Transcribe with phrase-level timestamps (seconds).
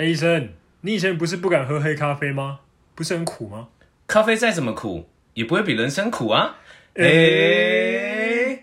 [0.00, 0.48] 哎，医生，
[0.80, 2.60] 你以前不是不敢喝黑咖啡吗？
[2.94, 3.68] 不是很苦吗？
[4.06, 6.56] 咖啡再怎么苦，也不会比人生苦啊！
[6.94, 8.62] 哎、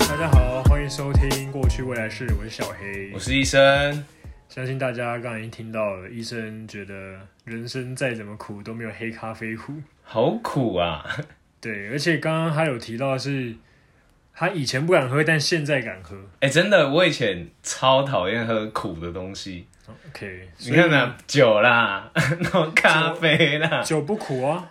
[0.00, 3.18] 大家好，欢迎收听《过去未来式》，我是小黑我。
[3.20, 4.04] 是医生，
[4.48, 9.74] 相信大家刚才已经听到了，医生觉得人生再怎么苦都没有黑咖啡苦。
[10.02, 11.06] 好苦啊！
[11.60, 13.54] 对，而且刚刚他有提到是，
[14.34, 16.16] 他以前不敢喝，但现在敢喝。
[16.40, 19.66] 哎、真的，我以前超讨厌喝苦的东西。
[20.08, 24.70] OK，你看呢，酒啦， 然后咖啡啦，酒不苦啊。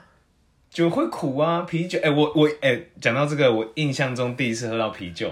[0.70, 2.00] 酒会苦啊，啤酒。
[2.02, 5.32] 哎、我我哎，讲、到这个，我印象中第一次喝到啤酒，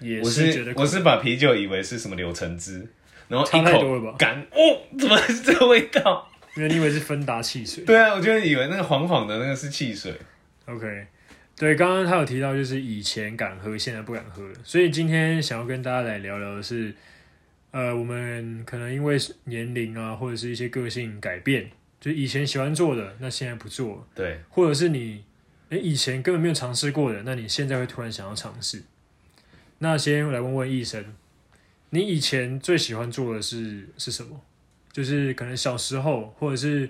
[0.00, 2.86] 也我是觉得我是把啤酒以为是什么柳橙汁，
[3.28, 6.26] 然后差一口干，哦，怎么是 这个味道？
[6.56, 7.84] 因为你以为是芬达汽水。
[7.84, 10.12] 对啊，我就以为那个黄黄的那个是汽水。
[10.64, 11.06] OK，
[11.58, 14.54] 对，刚刚他有提到，就是以前敢喝，现在不敢喝了。
[14.62, 16.94] 所以今天想要跟大家来聊聊的是，
[17.72, 21.68] 呃，我们可能因为年龄啊，或者是一些个性改变，
[22.00, 25.24] 就以前喜欢做的，那现在不做了，对，或者是你，
[25.70, 28.84] 诶以前根本没有尝试过的，那你现在会突然想要尝试。
[29.78, 31.04] 那先来问问医生，
[31.90, 34.40] 你以前最喜欢做的是是什么？
[34.92, 36.88] 就是可能小时候，或者是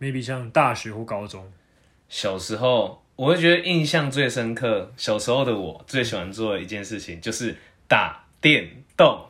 [0.00, 1.52] maybe 像大学或高中。
[2.08, 9.26] 小时候我会觉得印象最深刻，小时候的我最喜欢做的一件事情就是打电动。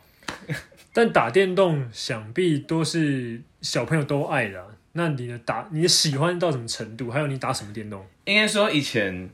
[0.93, 7.11] 但打电动想必都是小朋友都爱的啊、那你的打，你的喜欢到什么程度？
[7.11, 8.07] 还有你打什么电动？
[8.27, 9.29] 应该说以前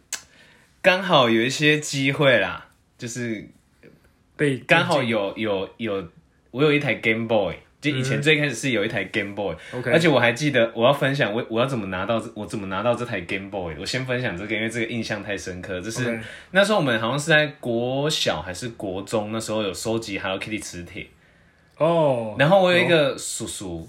[0.81, 3.47] 刚好有一些机会啦，就是
[4.37, 6.09] 被刚好有有有，
[6.51, 15.81] 我有一台 Game Boy，就以前最开始是有一台 Game Boy，、而且我还记得我要分享我我要怎么拿到这我怎么拿到这台 Game Boy，我先分享这个，因为这个印象太深刻。
[15.81, 21.06] 就是那时候我们好像是在国小还是国中，那时候有收集 Hello Kitty 磁铁，
[21.78, 23.89] 哦，然后我有一个叔叔，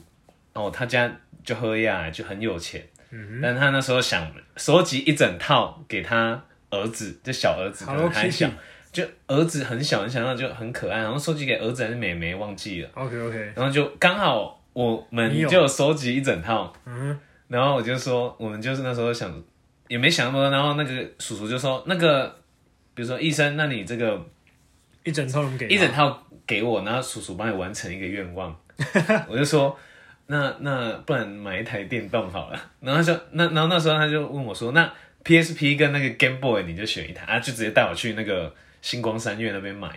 [0.54, 1.12] 哦，他家
[1.44, 8.50] 就喝呀，就很有钱，嗯但他那时候想收集一整套给他儿子，就小儿子可 Hello 能还 Kitty 小，
[8.92, 15.68] 就儿子很小很小，那就很可爱，然后收集给儿子还是妹妹忘记了，OK OK，然后就刚好我们就有。
[15.68, 17.18] 收集一整套，嗯。
[17.48, 19.30] 然后我就说我们就是那时候想
[19.90, 22.34] 也没想那么多，然后那个叔叔就说那个
[22.94, 24.26] 比如说医生，那你这个
[25.04, 28.56] 一整套能给一整套给我，然后叔叔帮你完成一个愿望。
[29.28, 29.78] 我就说，
[30.28, 32.62] 那那不然买一台电动好了。
[32.80, 34.90] 然后他就那然后那时候他就问我说，那
[35.24, 39.90] PSP 跟那个 Game Boy 你就选一台啊，就直接带我去那个星光三月那边买。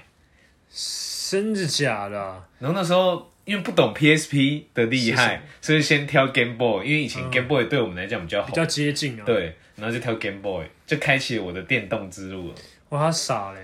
[1.31, 2.45] 真的假的啊？
[2.59, 8.51] 然后那时候因为不懂 PSP 的厉害，所以先挑 Game Boy，因为以前 Game Boy 对我们来讲比较红。
[8.51, 12.55] 比较接近啊。，对，然后就挑 Game Boy，就开启我的电动之路了。
[12.91, 13.61] 哇，他傻嘞。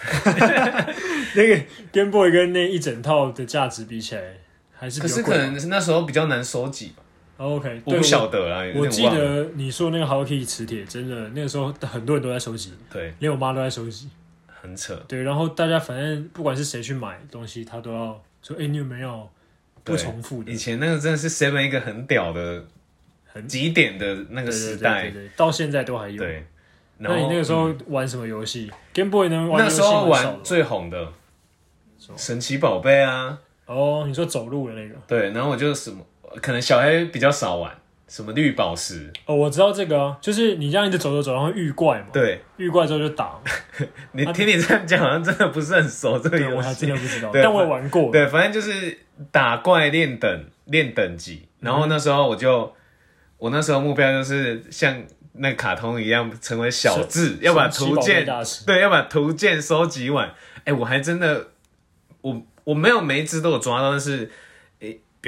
[1.34, 1.60] 那个
[1.92, 4.22] Game Boy 跟那一整套的价值比起来，
[4.72, 5.08] 还是可。
[5.08, 7.02] 是可能是那时候比较难收集吧，
[7.38, 9.02] OK，我不晓得啊，我记。
[9.04, 14.10] 得你说那个 Hello Kitty 磁铁，真的那个时候很多人都在收集，对，连我妈都在收集。
[14.60, 14.94] 很扯。
[15.06, 19.28] 对，然后大家反正不管是谁去买东西，他都要说：“哎、你有没有
[19.84, 22.64] 不重复的以前那个真的是 Seven 一个很屌的、
[23.24, 26.16] 很极点的那个时代，对对到现在都还有。
[26.16, 26.44] 对。
[27.00, 29.48] 那你那个时候嗯玩什么游戏、g a m e Boy 呢？
[29.56, 31.12] 那时候玩最红的
[32.16, 36.04] 神奇宝贝啊，哦，你说走路的那个对，然后我就什么，
[36.42, 37.72] 可能小黑比较少玩，
[38.06, 43.40] 什么绿宝石，哦，我知道这个啊，就是你这样一直走走走，然后遇怪嘛，对遇怪之后就打嘛。
[44.12, 46.86] 你听你这样讲，好像真的不是很熟这个对，我游还真戏。
[46.88, 48.10] 的不知道，对但我也玩过。
[48.10, 48.98] 对，反正就是
[49.30, 52.72] 打怪练等练等级，然后那时候我就，
[53.36, 55.02] 我那时候目标就是像
[55.34, 60.32] 那卡通一样成为小智，要把神奇宝贝图鉴大师对，要把图鉴收集完。
[60.64, 61.46] 哎、我还真的，
[62.20, 64.30] 我我没有每一只都有抓到，但是，诶、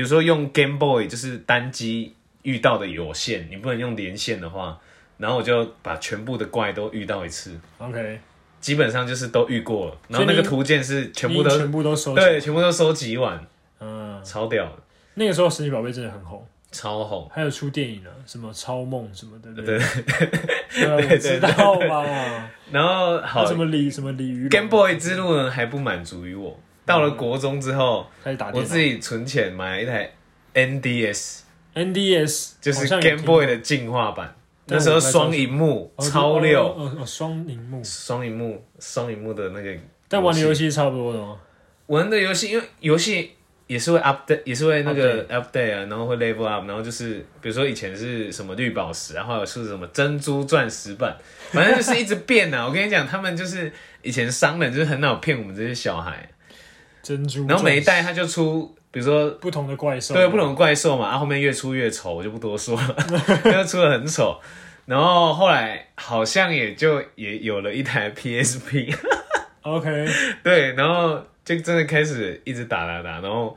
[0.00, 4.80] 比如说用 Game Boy 就是单机遇到的有限，你不能用连线的话，
[5.18, 8.18] 然后我就把全部的怪都遇到一次，OK，
[8.62, 12.20] 基本上就是都遇过了，然后那个图鉴是全部都全部都收集。
[12.22, 13.46] 对，全部都收集完，
[13.78, 14.64] 嗯，超屌。
[14.64, 14.72] 的，
[15.16, 16.42] 那个时候神奇宝贝真的很红，
[16.72, 17.28] 超红。
[17.30, 20.84] 还有出电影啊，什么超梦什么的，对对，对。
[20.86, 22.50] 啊，我知道嘛。
[22.72, 26.58] 然后好什么鲤什么鲤鱼，Game Boy 之路呢还不满足于我，
[26.90, 30.12] 到了国中之后，开始打我自己存钱买了一台
[30.54, 34.34] NDS，NDS 就是 Game Boy 的进化版。
[34.66, 39.76] 那时候双荧幕哦超六，哦哦哦双荧幕，双荧幕双荧幕的那个，
[40.08, 40.70] 但玩的游戏。
[40.70, 41.36] 差不多的吗？
[41.86, 43.32] 玩的游戏，因为游戏
[43.66, 51.16] 也是会 update，也是会那个 update 啊，然后会 level up，然后就是比如说以前是什么绿宝石，然后是什么珍珠钻石版，
[51.50, 52.64] 反正就是一直变啊。
[52.64, 53.72] 我跟你讲，他们就是
[54.02, 56.28] 以前商人就是很好骗我们这些小孩，
[57.02, 62.96] 珍珠，然后每一代它就出，比如说不同的怪兽，对不同的怪兽嘛，啊后面越出越丑，我就不多说了，
[63.46, 64.40] 因为出的很丑。
[64.86, 70.06] 然后后来好像也就也有了一台 PSP，OK，
[70.42, 73.56] 对，然后就真的开始一直打打打，然后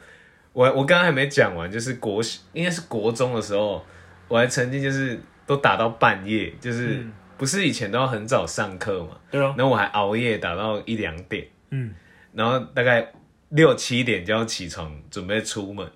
[0.51, 2.21] 我我刚刚还没讲完，就是国
[2.53, 3.83] 应该是国中的时候，
[4.27, 7.13] 我还曾经就是都打到半夜，就是、嗯。
[7.35, 11.93] 不是以前都要很早上课嘛，对啊，然后我还熬夜打到一两点，嗯，
[12.31, 13.11] 然后大概
[13.53, 15.87] 六七点就要起床准备出门。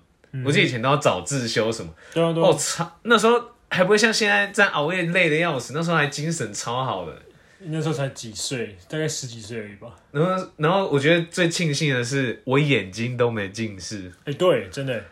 [0.44, 3.40] 我记得以前都要早自修什么，对啊，对哦啊，操，那时候
[3.70, 7.22] 还不会像现在这样熬夜累的要死，那时候还精神超好的。
[7.60, 9.88] 那时候才几岁，大概十几岁而已吧。
[10.12, 15.04] 然后，然后我觉得最庆幸的是，我眼睛都没近视，哎，对，真的，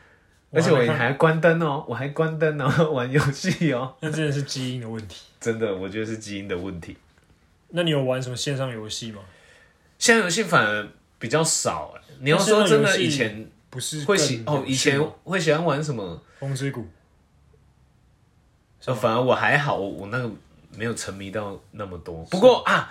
[0.53, 3.93] 而且我还关灯哦，我还关灯然后玩游戏哦。
[4.01, 5.25] 那真的是基因的问题。
[5.41, 6.97] 真的，我觉得是基因的问题。
[7.71, 9.23] 那你有玩什么线上游戏吗？
[9.99, 12.03] 现在游戏反而比较少哎。
[12.21, 16.23] 你要说真的，以前不是会喜哦，以前会喜欢玩什么？
[16.39, 16.87] 风之谷，
[18.85, 20.31] 呃，反而我还好，我我那个
[20.77, 22.25] 没有沉迷到那么多。
[22.25, 22.91] 不过啊，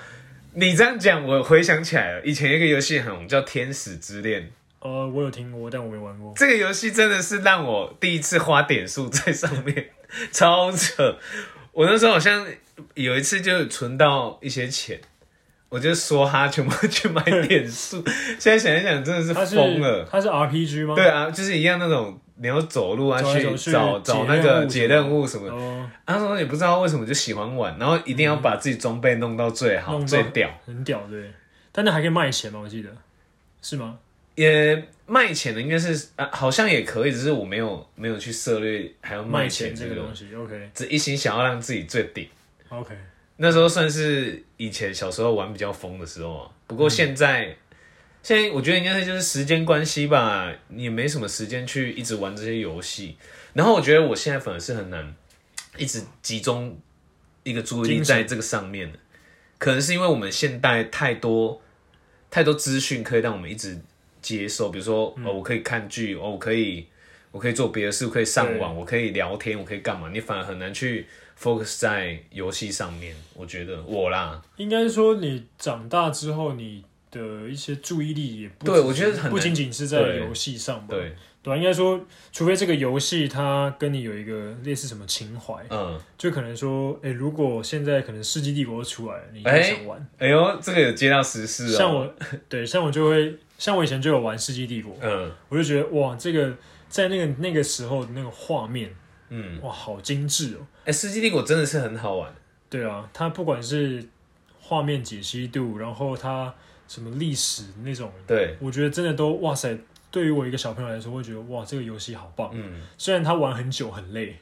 [0.54, 4.42] 你这样讲，我回想起来了，以前一个游戏很红，叫《天使之恋》。
[4.80, 6.34] 呃，我有听过，但我没玩过。
[6.36, 9.90] 这个游戏真的是让我第一次花点数在上面，
[10.32, 11.18] 超扯。
[11.72, 12.46] 我那时候好像
[12.94, 15.02] 有一次就存到一些钱，
[15.76, 18.02] 我就说他全部去买点数。
[18.40, 20.08] 现在想一想，真的是疯了。
[20.10, 20.96] 他是 RPG 吗？
[20.96, 25.54] 对啊，就是一样那种你要走路啊，走走去找找那个解任务什么的。
[25.54, 30.50] 哦，啊那时候也不知道为什么就喜欢玩，然后一定要把自己装备弄到最好、最屌。
[30.66, 31.30] 很屌，对。
[31.74, 32.62] 但那还可以卖钱吗？
[32.64, 32.90] 我记得
[33.62, 34.00] 是吗？
[34.36, 42.26] 也卖钱的应该是啊，好像也可以，只是我没有没有去涉猎还要卖卖钱这个钱这个东西，OK 只一心想要让自己最顶。
[42.70, 42.96] OK，
[43.38, 46.52] 那时候算是以前小时候玩比较疯的时候啊。
[46.68, 47.56] 不过现在，
[48.24, 53.18] 现在我觉得应该是就是时间关系吧，你也没什么时间去一直玩这些游戏。
[53.54, 55.16] 然后我觉得我现在反而是很难
[55.78, 56.78] 一直集中
[57.44, 59.00] 一个注意力在这个上面的，
[59.58, 61.62] 可能是因为我们现代太多
[62.32, 63.80] 太多资讯可以让我们一直
[64.22, 66.88] 接受，比如说、哦，我可以看剧，哦，我可以
[67.32, 70.10] 我可以做别的事，我可以上网，我可以聊天，我可以干嘛？
[70.12, 71.06] 你反而很难去
[71.40, 73.16] focus 在游戏上面。
[73.34, 80.88] 我觉得我啦，应该说你长大之后，你的一些注意力也不对我觉得很不仅仅是在对游戏上吧？
[80.90, 90.08] 对，对啊，应该说，除非这个游戏它跟你有一个类似什么情怀，嗯，就可能说，哎、如果现在可能《世纪帝国》出来了，你就哎想玩。
[90.18, 91.78] 哎呦，这个有接到时事哦。
[91.78, 92.16] 像我，
[92.50, 96.54] 对，像我就会，像我以前就有玩《世纪帝国》，嗯我就觉得哇，这个
[96.90, 98.90] 在那个那个时候的那个画面，
[99.30, 100.68] 嗯，哇，好精致哦。
[100.86, 102.34] 哎，《世纪帝国》真的是很好玩。
[102.70, 104.04] 对啊，它不管是
[104.60, 106.54] 画面解析度，然后它
[106.88, 109.78] 什么历史那种，对，我觉得真的都哇塞。
[110.12, 112.50] 对于我一个小朋友来说，会觉得哇，这个游戏好棒。
[112.54, 114.38] 嗯，虽然他玩很久很累，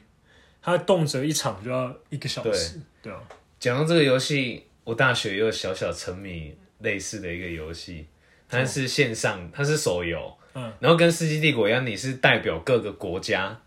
[0.62, 2.80] 他动辄一场就要一个小时。
[3.02, 3.20] 对啊，
[3.58, 8.06] 讲到这个游戏，我大学也有小小沉迷类似的一个游戏，
[8.48, 13.60] 它是线上，它是手游，嗯，然后跟《世纪帝国》一样，你是代表各个国家。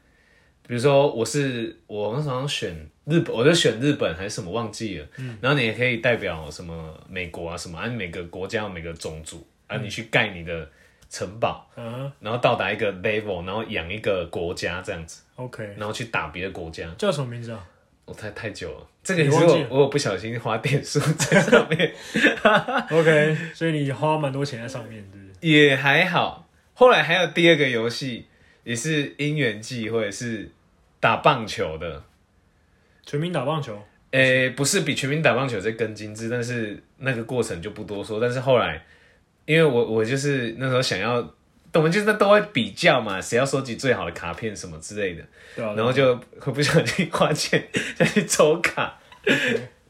[0.67, 2.75] 比如说，我是我那时候选
[3.05, 5.07] 日本，我就选日本还是什么忘记了。
[5.17, 10.69] 嗯，然后你也可以代表什么美国啊什么，按每个国家有每个种族啊，你去盖你的
[11.09, 16.85] 城堡，嗯然后到达一个 level，然后养一个国家这样子，，OK，然后去打别的国家。
[16.97, 17.65] 叫什么名字啊？
[18.05, 21.93] 我、太太久了，这个也是我你忘记了我不小心花点数在上面，
[22.89, 25.49] OK，所以你花蛮多钱在上面，对不对？
[25.49, 26.47] 也还好。
[26.73, 28.27] 后来还有第二个游戏，
[28.63, 30.49] 也是因缘际会，是
[30.99, 32.03] 打棒球的。
[33.05, 38.19] 全民打棒球，诶、不是比全民打棒球这更精致，但是那个过程就不多说。
[38.19, 38.85] 但是后来，
[39.45, 41.15] 因为我我就是那时候想要，
[41.73, 45.23] 我们就是都会比较嘛，谁要收集最好的卡片什么之类的，
[45.55, 48.99] 然后就会不小心花钱再去抽卡。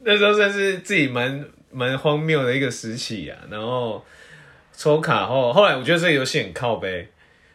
[0.01, 3.39] 那时候算是自己蛮蛮荒谬的一个时期啊。
[3.49, 4.05] 然后
[4.73, 7.09] 抽卡后，后来我觉得这个游戏很靠背，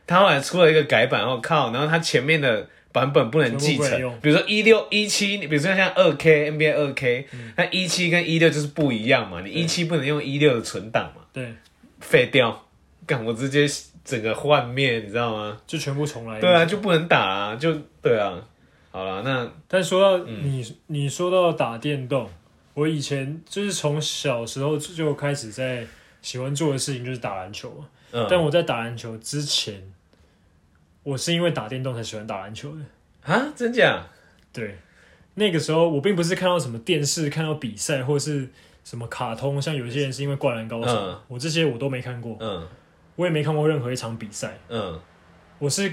[0.08, 4.20] 他后来出了一个改版后靠，然后他前面的版本不能继承。
[4.20, 11.52] 比如说一六一七，比如说像二 K NBA 二 K，那一七跟一六就是不一样嘛，你一七不能用一六的存档嘛，对，
[12.00, 12.66] 废掉，
[13.06, 13.66] 干我直接
[14.04, 15.58] 整个幻灭，你知道吗？
[15.66, 16.38] 就全部重来。
[16.40, 18.38] 对啊，就不能打啊，就对啊。
[18.90, 20.40] 好了，那但说到嗯。
[20.42, 22.28] 你，你说到打电动，
[22.74, 25.86] 我以前就是从小时候就开始在
[26.20, 27.86] 喜欢做的事情就是打篮球嘛。
[28.10, 29.82] 嗯，但我在打篮球之前，
[31.02, 32.82] 我是因为打电动才喜欢打篮球的。
[33.22, 34.04] 啊，真假？
[34.52, 34.76] 对，
[35.34, 38.48] 那个时候我并不是看到什么电视、看到比赛或是
[38.84, 42.36] 什么卡通，像有些人是因为《灌篮高手》嗯我这些我都没看过。
[42.40, 42.66] 嗯
[43.16, 44.98] 我也没看过任何一场比赛，嗯
[45.58, 45.92] 我是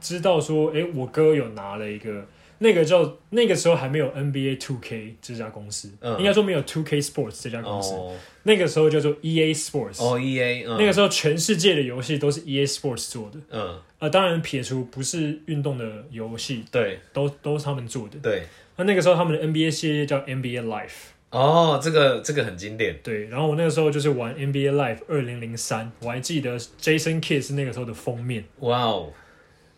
[0.00, 2.26] 知道说，诶，我哥有拿了一个。
[2.58, 6.18] 那个叫那个时候还没有 NBA Two K 这家公司，嗯。
[6.18, 8.14] 应该说没有 Two K Sports 这家公司，哦。
[8.44, 10.76] 那个时候叫做 E A Sports，、哦 E A 嗯。
[10.78, 13.78] 那个时候全世界的游戏都是 E A Sports 做的，嗯。
[13.98, 16.98] 呃，当然撇除不是运动的游戏，对。
[17.12, 18.18] 都都是他们做的。
[18.22, 18.42] 对。
[18.76, 20.90] 那那个时候他们的 NBA 系列叫 NBA Life，
[21.30, 22.98] 哦这个这个很经典。
[23.02, 28.44] 对，然后我那个时候就是玩 NBA Life 二零零三，我还记得 Jason Kidd 是那个时候的封面。
[28.60, 29.10] 哇哦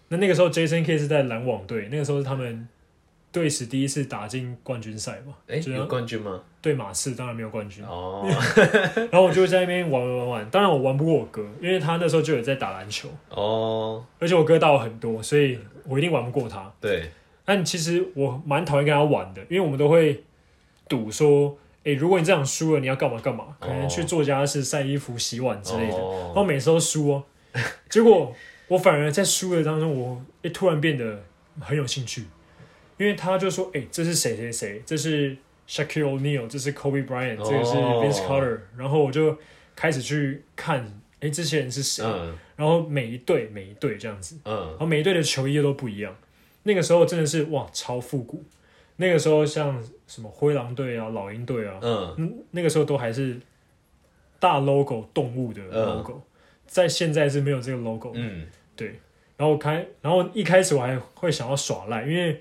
[0.08, 2.66] 那那个时候 Jason Kidd 是在篮网队，那个时候是他们
[3.30, 6.40] 队史第一次打进冠军赛嘛，哎就是有冠军吗？
[6.60, 8.26] 对马刺当然没有冠军，哦。
[9.10, 14.04] 然后我就在那边玩玩玩玩，当然我玩不过我哥，因为他那时候就有在打篮球，哦。
[14.18, 16.72] 而且我哥大我很多，所以我一定玩不过他。
[16.80, 17.10] 对。
[17.44, 20.22] 但其实我蛮讨厌跟他玩的，因为我们都会
[20.88, 25.96] 赌说，诶，如果你这样输了，你要干嘛干嘛，可能去做家事、晒衣服、洗碗之类的。
[25.96, 27.22] 然哦后每次都输哦，
[27.88, 28.34] 结果
[28.68, 31.24] 我反而在输的当中，我诶突然变得
[31.60, 32.24] 很有兴趣，
[32.96, 35.36] 因为他就说，诶，这是谁谁谁，这是
[35.68, 39.36] Shaquille O'Neal，这是 Kobe Bryant，这个是哦 Vince Carter，然后我就
[39.74, 44.36] 开始去看，诶，这些人是谁，嗯然后每一队每一队这样子。
[44.44, 46.14] 嗯然后每一队的球衣都不一样。
[46.64, 48.44] 那个时候真的是哇，超复古。
[48.96, 53.38] 那个时候像什么灰狼队啊、老鹰队啊，嗯嗯，那个时候都还是
[54.40, 56.20] 大 logo 动物的嗯 logo，、
[56.66, 58.10] 在现在是没有这个 logo。
[58.16, 58.44] 嗯
[59.36, 62.40] 然后开，然后一开始我还会想要耍赖，因为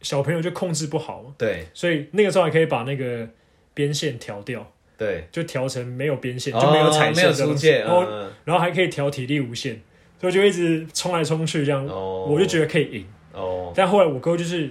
[0.00, 1.66] 小朋友就控制不好嘛，对。
[1.74, 3.28] 所以那个时候还可以把那个
[3.74, 4.64] 边线调掉，
[4.96, 5.26] 对。
[5.32, 9.80] 就调成没有边线，就没有彩哦没有线这种出界然后嗯然后还可以调体力无限，
[10.20, 12.26] 所以就一直冲来冲去这样，哦。
[12.30, 13.06] 我就觉得可以赢。
[13.32, 13.72] 哦。
[13.74, 14.70] 但后来我哥就是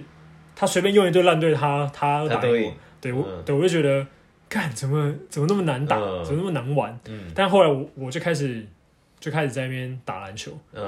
[0.56, 2.72] 他随便用一队烂队，他他打赢我。
[3.00, 3.42] 对我、嗯。
[3.44, 4.06] 对我就觉得，
[4.48, 6.24] 干怎么怎么那么难打，嗯。
[6.24, 6.98] 怎么那么难玩？
[7.06, 7.30] 嗯。
[7.34, 8.66] 但后来我我就开始
[9.20, 10.82] 就开始在那边打篮球，嗯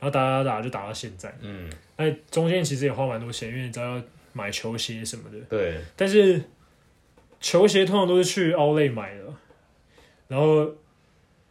[0.00, 1.34] 然后打打打就打到现在。
[1.40, 4.02] 嗯那中间其实也花蛮多钱，因为你知道要
[4.32, 6.40] 买球鞋什么的，对但是
[7.40, 9.22] 球鞋通常都是去 Outlet 买的，
[10.28, 10.70] 然后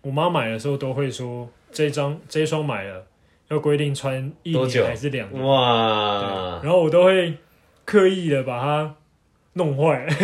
[0.02, 3.06] 我妈买的时候都会说这张这一双买了
[3.50, 5.44] 要规定穿一年还是两年。
[5.44, 7.34] 哇然后我都会
[7.84, 8.96] 刻意的把它
[9.54, 10.08] 弄坏，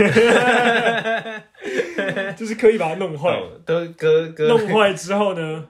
[2.38, 3.30] 就是刻意把它弄坏。
[3.30, 5.66] 哦都哥哥弄坏之后呢，哎、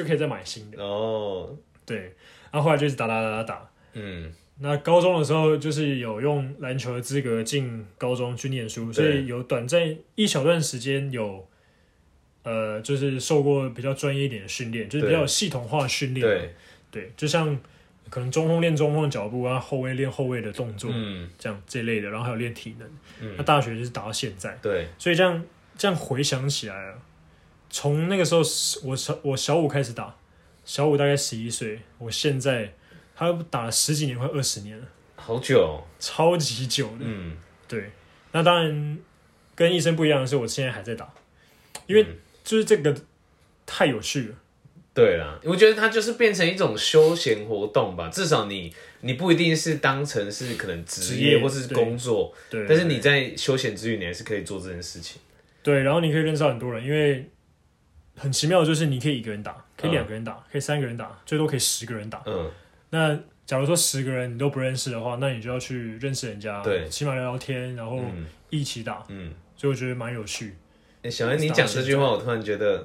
[0.00, 0.82] 就可以再买新的。
[0.82, 1.56] 哦。
[1.84, 1.98] 对，
[2.50, 3.70] 然后后来就是打打打打打。
[3.94, 4.32] 嗯。
[4.62, 11.48] 那高中的时候就是有用篮球的资格进高中去念书，所以有短暂一小段时间有，
[12.42, 16.26] 呃，就是受过比较专业一点的训练，就是比较有系统化的训练。
[16.26, 16.54] 对。
[16.90, 17.58] 对，就像
[18.10, 21.30] 可能中锋练中锋的脚步啊，后卫练后卫的动作，嗯。
[21.38, 22.88] 这样这类的，然后还有练体能。
[23.20, 23.34] 嗯。
[23.38, 24.86] 那大学就是打到现在，对。
[24.98, 25.42] 所以这样
[25.78, 26.94] 这样回想起来啊，
[27.70, 28.40] 从那个时候
[28.84, 30.14] 我小我小五开始打，
[30.64, 32.74] 小五大概十一岁，我现在
[33.16, 34.84] 他打了十几年，快二十年了，
[35.16, 35.82] 好久。
[35.98, 37.00] 超级久的。
[37.00, 37.36] 嗯。
[37.66, 37.90] 对，
[38.32, 38.98] 那当然
[39.54, 41.10] 跟医生不一样的是，我现在还在打，
[41.86, 42.16] 因为嗯。
[42.42, 42.96] 就是这个
[43.66, 44.34] 太有趣了。
[44.92, 55.20] 对啦，我觉得它就是变成一种休闲活动吧，至少你你不一定是当成是可能职职业业或是工作，对，但是你在休闲之余，你还是可以做这件事情。
[55.62, 57.24] 对，然后你可以认识到很多人，因为
[58.20, 62.22] 很奇妙的就是你可以一个人打，可以嗯两个人打，可以三个人打，最多可以十个人打。
[62.26, 62.50] 嗯，
[62.90, 66.88] 那假如说十个人你都不认识的话，那你就要去认识人家，对。
[66.88, 68.26] 起码聊聊天，然后嗯。
[68.52, 70.56] 一起打，嗯，所以我觉得蛮有趣。
[71.02, 72.84] 欸小恩，你讲这句话，我突然觉得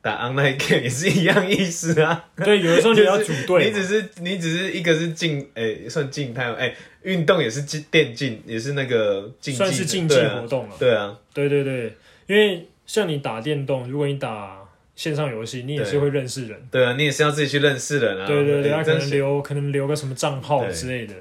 [0.00, 2.26] 打 online game 也是一样意思啊。
[2.44, 6.72] 对，有的时候你要组队，你只是你只是一个是静，哎、算静态，哎、
[7.02, 10.76] 运动也是竞电竞，也是那个竞技，算是竞技活动了。
[10.78, 11.96] 对啊，对对对，
[12.28, 14.59] 因为像你打电动，如果你打
[15.00, 16.68] 线上游戏，你也是对会认识人。
[16.70, 18.26] 对啊，你也是要自己去认识人啊。
[18.26, 21.14] 对对对，他可能留可能留个什么账号之类的。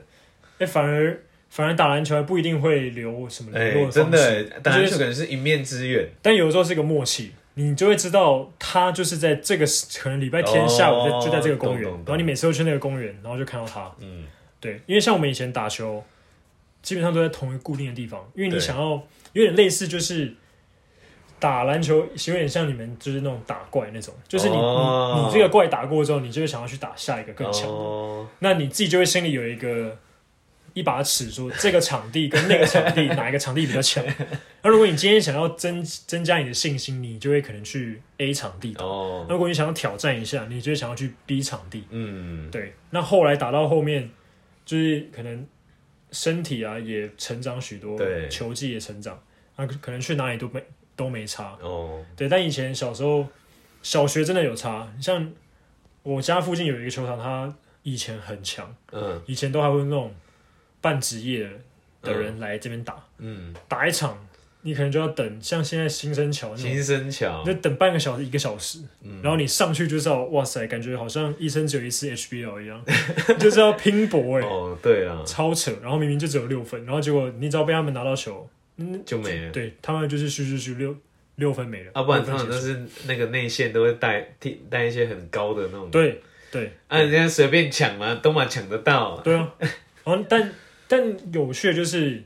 [0.57, 1.17] 哎，反而
[1.49, 6.05] 反而打篮球还不一定会留什么哎、联络的真的、打篮球可能是一面之缘。
[6.21, 9.65] 但有的时候是一个默契，你就会知道他就是在这个
[9.97, 13.89] 可能礼拜天下午在、哦就在这个公园，然后你每次都去那个公园，然后就看到他。
[14.01, 14.25] 嗯，
[14.59, 16.03] 对，因为像我们以前打球，
[16.81, 20.33] 基本上都在同一个固定的地方，因为你想要有点类似，就是
[21.39, 29.97] 打篮球有点像你们就是那种打怪那种，就是你、哦你你这个怪打过之后，你就会想要去打下一个更强的，哦，那你自己就会心里有一个。
[30.75, 34.05] 一把尺说这个场地跟那个场地 哪一个场地比较强？
[34.61, 38.85] 那如果你今天想要增增加你的信心，你就会可能去 A 场地打。
[38.85, 41.83] 哦，那如果你想要挑战一下，你就会想要去 B 场地。
[41.89, 44.11] 嗯，对，那后来打到后面，
[44.63, 45.43] 就是可能
[46.11, 49.19] 身体啊也成长许多，对球技也成长，
[49.55, 50.63] 啊，可能去哪里都没
[50.99, 51.57] 都没差。
[51.61, 53.25] 哦，对，但以前小时候
[53.81, 55.31] 小学真的有差，像
[56.03, 59.21] 我家附近有一个球场，它以前很强，嗯。
[59.25, 60.13] 以前都还会那种
[60.81, 61.49] 半职业
[62.01, 64.17] 的人来这边打，嗯，打一场
[64.61, 69.21] 你可能就要等，像现在新生桥那种，新生桥你，就等半个小时一个小时，嗯。
[69.23, 72.83] 然后你上去就知道，哇塞，感觉好像一生只有一次 HBL 一样，
[73.39, 78.49] 就是要拼搏哎、哦，对啊，超扯，然后明明就只有六分，然后结果你只要被他们拿到球，
[78.79, 79.51] 嗯，就没了。
[79.51, 80.95] 对他们就是咻咻咻六
[81.35, 86.21] 六分没了，啊，不然六分结束通常都是那个内线都会带替带一些很高的那种，对
[86.51, 86.71] 对。
[86.87, 89.19] 啊，人家随便抢嘛，都嘛抢得到。
[89.21, 89.69] 对啊，然
[90.17, 90.51] 后但
[90.87, 92.23] 但有趣的就是，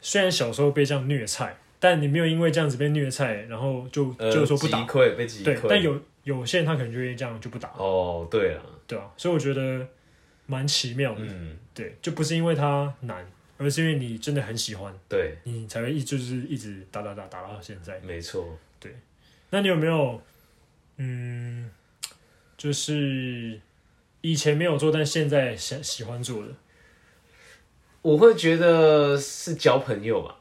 [0.00, 5.66] 虽然小时候被这样虐菜，但你没有因为这样子被虐菜，然后就呃，就说不打，击溃被击对，溃。
[5.68, 9.86] 但有有些人他可能就会这样就不打，哦，对啊，对啊，所以我觉得
[10.46, 13.26] 蛮奇妙的，嗯，对，就不是因为他难，
[13.60, 18.00] 而是因为你真的很喜欢，对，你才会一就是一直打打打打到现在。
[18.00, 18.58] 没错。
[18.78, 18.96] 对
[19.50, 20.22] 那你有没有，
[20.96, 21.70] 嗯，
[22.56, 23.60] 就是
[24.22, 26.54] 以前没有做，但现在想喜欢做的
[28.00, 30.38] 我会觉得是交朋友吧，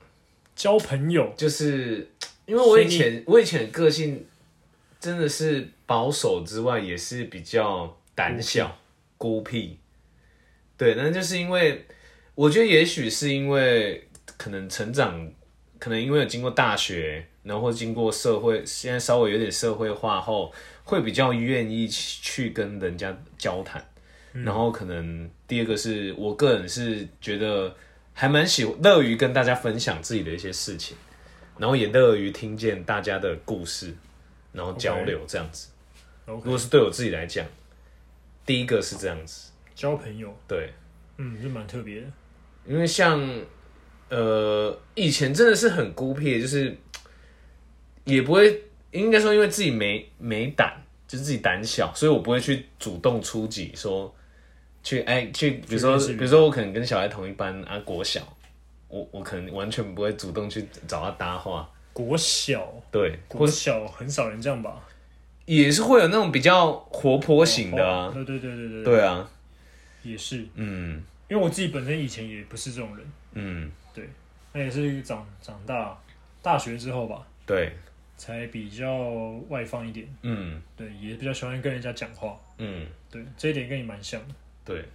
[0.56, 1.34] 交朋友？
[1.36, 2.10] 就是
[2.46, 4.26] 因为我以前我以前的个性
[4.98, 8.80] 真的是保守之外，也是比较胆小、
[9.18, 9.78] 孤僻。
[10.78, 11.86] 对，那就是因为
[12.40, 15.30] 我觉得也许是因为可能成长，
[15.78, 20.54] 可能因为有经过大学，然后经过社会，现在稍微有点社会化后，
[20.86, 23.86] 会比较愿意去跟人家交谈。
[24.32, 27.76] 然后可能第二个是我个人是觉得
[28.14, 30.96] 还蛮喜乐于跟大家分享自己的一些事情，
[31.58, 33.94] 然后也乐于听见大家的故事，
[34.54, 35.68] 然后交流这样子。
[36.26, 37.46] 如果是对我自己来讲，
[38.46, 40.72] 第一个是这样子，交朋友，对，
[41.18, 42.08] 嗯，就蛮特别的。
[42.70, 43.20] 因为像
[44.10, 46.78] 呃以前真的是很孤僻，就是
[48.04, 48.62] 也不会，
[48.92, 54.14] 应该说因为自己没没胆，就是自己胆小，所以我不会去主动出击说
[54.84, 58.22] 去哎去，比如说比如说我可能跟小孩同一班啊，国小，
[58.88, 64.88] 我我可能完全不会主动去找他搭话，国小，对，或国小很少人这样吧？
[65.46, 69.28] 也是会有那种比较活泼型的啊，对对对对对，对啊，
[70.04, 74.10] 也是，嗯因为我自己本身以前也不是这种人，嗯，对
[74.52, 75.98] 那也是长长大
[76.42, 77.72] 大学之后吧，对，
[78.18, 78.92] 才比较
[79.48, 82.86] 外放一点，嗯对，也比较喜欢跟人家讲话，嗯。
[83.12, 84.36] 对，这一点跟你蛮像的。
[84.64, 84.86] 对，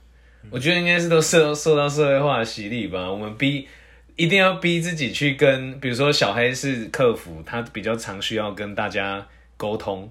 [0.49, 3.11] 我觉得应该是都受受到社会化的洗礼吧。
[3.11, 3.67] 我们逼
[4.15, 10.09] 一定要逼自己去跟，比如说小黑是客服，他比较常需要跟大家沟通，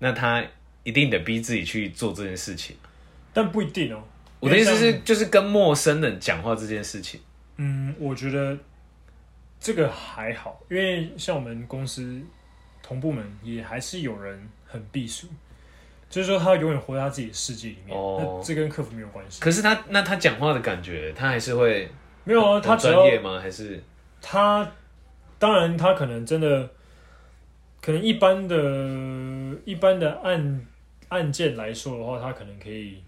[0.00, 0.44] 那他
[0.82, 2.74] 一定得逼自己去做这件事情。
[3.32, 4.02] 但不一定哦。
[4.44, 7.20] 我的意思是，就是跟陌生人讲话这件事情。
[7.56, 8.56] 嗯，我觉得
[9.58, 12.20] 这个还好，因为像我们公司
[12.82, 15.28] 同部门也还是有人很避暑，
[16.10, 17.96] 就是说他永远活在他自己的世界里面。
[17.96, 19.40] 哦那这跟客服没有关系。
[19.40, 21.88] 可是他那他讲话的感觉，他还是会
[22.24, 23.40] 没有啊，他专业吗？
[23.40, 23.82] 还是
[24.20, 24.70] 他，
[25.38, 26.68] 当然他可能真的，
[27.80, 28.56] 可能一般的
[29.64, 30.66] 一般的案
[31.08, 33.02] 案件来说的话，他可能可以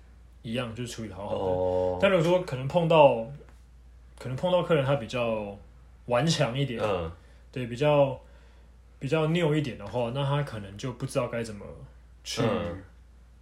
[0.46, 1.44] 一样就是处理好好的。
[1.44, 3.26] 哦，但如果说可能碰到，
[4.16, 5.58] 可能碰到客人他比较
[6.06, 7.10] 顽强一点，嗯。
[7.50, 8.20] 对，比较
[9.00, 11.64] 比较拗一点的话，那他可能就不知道该怎么
[12.22, 12.82] 去、嗯。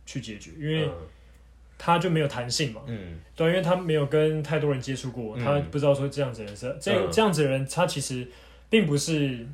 [0.07, 0.93] 去解决，因为嗯。
[1.77, 3.19] 他就没有弹性嘛，嗯。
[3.37, 5.45] 对啊，因为他没有跟太多人接触过，嗯。
[5.45, 7.11] 他不知道说这样子的人是这嗯。
[7.13, 8.27] 这样子的人，他其实
[8.71, 9.47] 并不是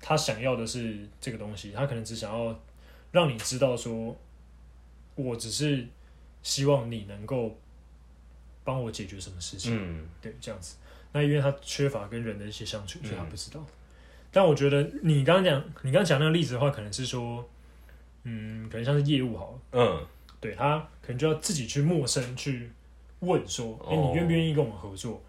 [0.00, 2.56] 他想要的是这个东西，他可能只想要
[3.10, 4.14] 让你知道说，
[5.14, 5.86] 我只是
[6.46, 7.58] 希望你能够
[8.62, 9.76] 帮我解决什么事情。
[9.76, 10.76] 嗯对，这样子。
[11.12, 13.66] 那因为他缺乏跟人的一些相处，所以他不知道。
[14.30, 17.44] 但我觉得你刚刚讲，你刚刚讲那个例子的话，可能是说，
[18.22, 20.06] 嗯，可能像是业务好了，嗯
[20.40, 22.70] 对他可能就要自己去陌生去
[23.20, 25.20] 问说，哎、哦你愿不愿意跟我们合作？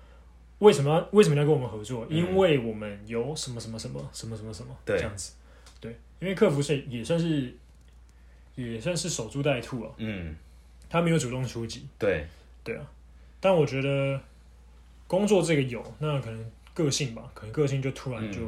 [0.60, 2.06] 为什么要为什么要跟我们合作？
[2.10, 5.34] 嗯因为我们有什么什么什么什么什么什么对这样子。
[5.80, 7.56] 对，因为客服是也算是
[8.56, 10.36] 也算是守株待兔了，嗯，
[10.90, 11.86] 他没有主动出击。
[12.00, 12.26] 对，
[12.64, 12.86] 对啊，
[13.40, 14.20] 但我觉得
[15.06, 18.40] 工作这个有，那可能个性吧，可能个性就突然就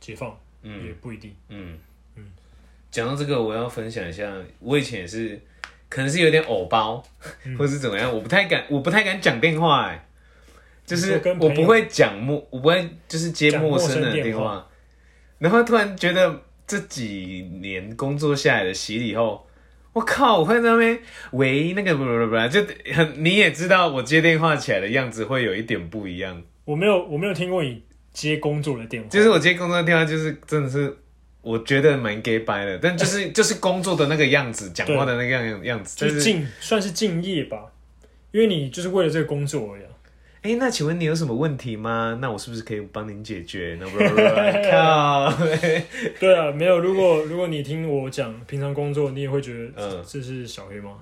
[0.00, 0.86] 解放，嗯。
[0.86, 1.34] 也不一定。
[1.48, 1.78] 嗯。
[2.16, 2.24] 嗯。
[2.90, 5.40] 讲到这个，我要分享一下，我以前也是，
[5.88, 7.04] 可能是有点偶包，
[7.44, 7.56] 嗯。
[7.56, 10.06] 或是怎么样，我不太敢，我不太敢讲电话、哎，
[10.86, 14.56] 就是我不会讲陌，我不会就是接陌生人的电话。
[14.56, 14.68] 话，
[15.38, 19.46] 然后突然觉得这几年工作下来的洗礼后。
[19.92, 20.38] 我靠！
[20.38, 20.98] 我会在那边
[21.32, 26.42] 喂那个不不不，就很你也知道，我接电话起来的样子会有一点不一样。
[26.64, 30.96] 我没有，我没有听过你接工作的电话，就是我接工作的电话，就是真的是
[31.42, 37.66] 我觉得蛮 gay 白的，但就是就是工作的那个样子，讲话的那个样样子，就是敬算是敬业吧，
[38.30, 39.82] 因为你就是为了这个工作而已、
[40.42, 42.18] 哎、那请问你有什么问题吗？
[42.20, 43.78] 那我是不是可以帮您解决？
[44.70, 45.32] 靠，
[46.18, 46.80] 对啊，没有。
[46.80, 50.98] 如果如果你听我讲平常工作，你也会觉得嗯这是小黑吗？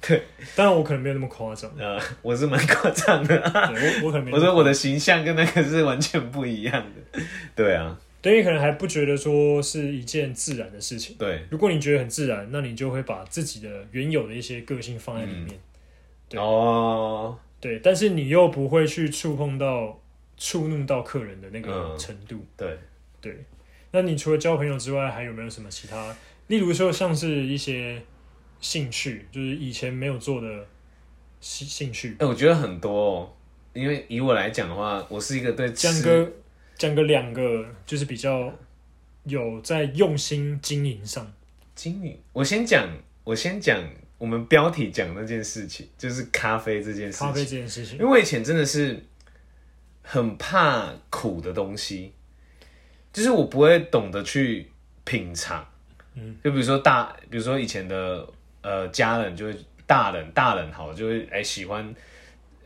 [0.00, 0.22] 对，
[0.56, 3.38] 当然我可能没有那么夸张，呃，我是蛮夸张的。
[3.38, 4.32] 对我我可能。
[4.32, 7.20] 我说我的形象跟那个是完全不一样的。
[7.54, 11.14] 对啊，对，你可能还不觉得说是一件自然的事情。
[11.18, 15.48] 对，如果你觉得很自然，那你就会把自己的原有的一些个性放在里面。
[16.30, 19.98] 对哦，对，但是你又不会去触碰到、
[20.36, 22.44] 触怒到客人的那个嗯程度。
[22.58, 22.78] 对，
[23.22, 23.42] 对，
[23.90, 26.14] 那你除了交朋友之外，还有没有什么其他？
[26.48, 28.02] 例如说，像是一些
[28.60, 30.66] 兴趣，就是以前没有做的
[31.40, 32.14] 兴兴趣。
[32.18, 33.32] 哎、我觉得很多哦，
[33.72, 36.32] 因为以我来讲的话，我是一个对吃讲个
[36.76, 38.52] 讲个两个，就是比较
[39.22, 41.32] 有在用心经营上。
[41.74, 42.20] 经营。
[42.34, 42.86] 我先讲，
[43.24, 43.82] 我先讲
[44.24, 47.26] 我们标题讲那件事情，就是咖啡这件事情。
[47.26, 48.98] 咖啡这件事情因，为我以前真的是
[50.00, 52.10] 很怕苦的东西，
[53.12, 54.66] 就是我不会懂得去
[55.04, 55.62] 品尝。
[56.14, 58.26] 嗯，就比如说大，比如说以前的
[58.62, 61.94] 呃家人就会大人大人好就会哎、喜欢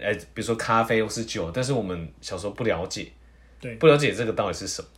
[0.01, 3.11] 哎、比如说咖啡或是酒，但是我们小时候不了解，
[3.59, 4.88] 对不了解这个到底是什么。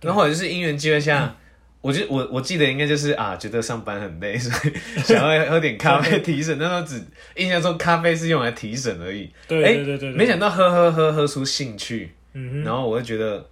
[0.00, 1.36] 然后后来就是因缘机会下，
[1.82, 6.58] 我就我我记得应该就是啊，觉得上班很累， 所以想要喝点咖啡提神。
[6.58, 7.02] 那时候只
[7.36, 9.30] 印象中咖啡是用来提神而已。
[9.48, 13.48] 对哎对对对对，没想到喝喝喝喝出兴趣，嗯哼，然后我就觉得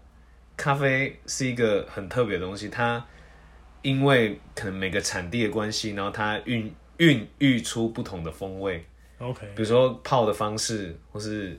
[0.56, 3.02] 咖啡是一个很特别的东西，它
[3.80, 8.84] 因为可能每个产地的关系，然后它孕孕育出不同的风味
[9.18, 11.58] ，OK，比如说泡的方式，或是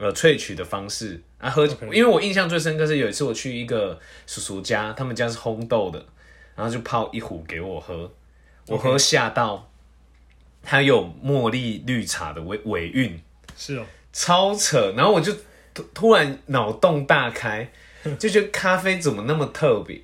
[0.00, 1.22] 呃萃取的方式。
[1.38, 6.04] 啊喝因为我印象最深刻是有一次我去一个叔叔家，他们家是烘豆的，
[6.56, 8.10] 然后就泡一壶给我喝，
[8.66, 9.70] 我喝吓到，
[10.62, 13.20] 它有茉莉绿茶的尾尾韵。
[13.56, 15.32] 是哦，超扯，然后我就
[15.72, 17.70] 突突然脑洞大开，
[18.18, 20.00] 就觉得咖啡怎么那么特别？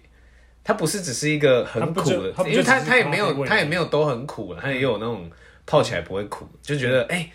[0.65, 5.31] 它不是只是一个很苦的因为它它也没有它也没有都很苦了，它也有那种
[5.65, 7.31] 泡起来不会苦，就觉得哎、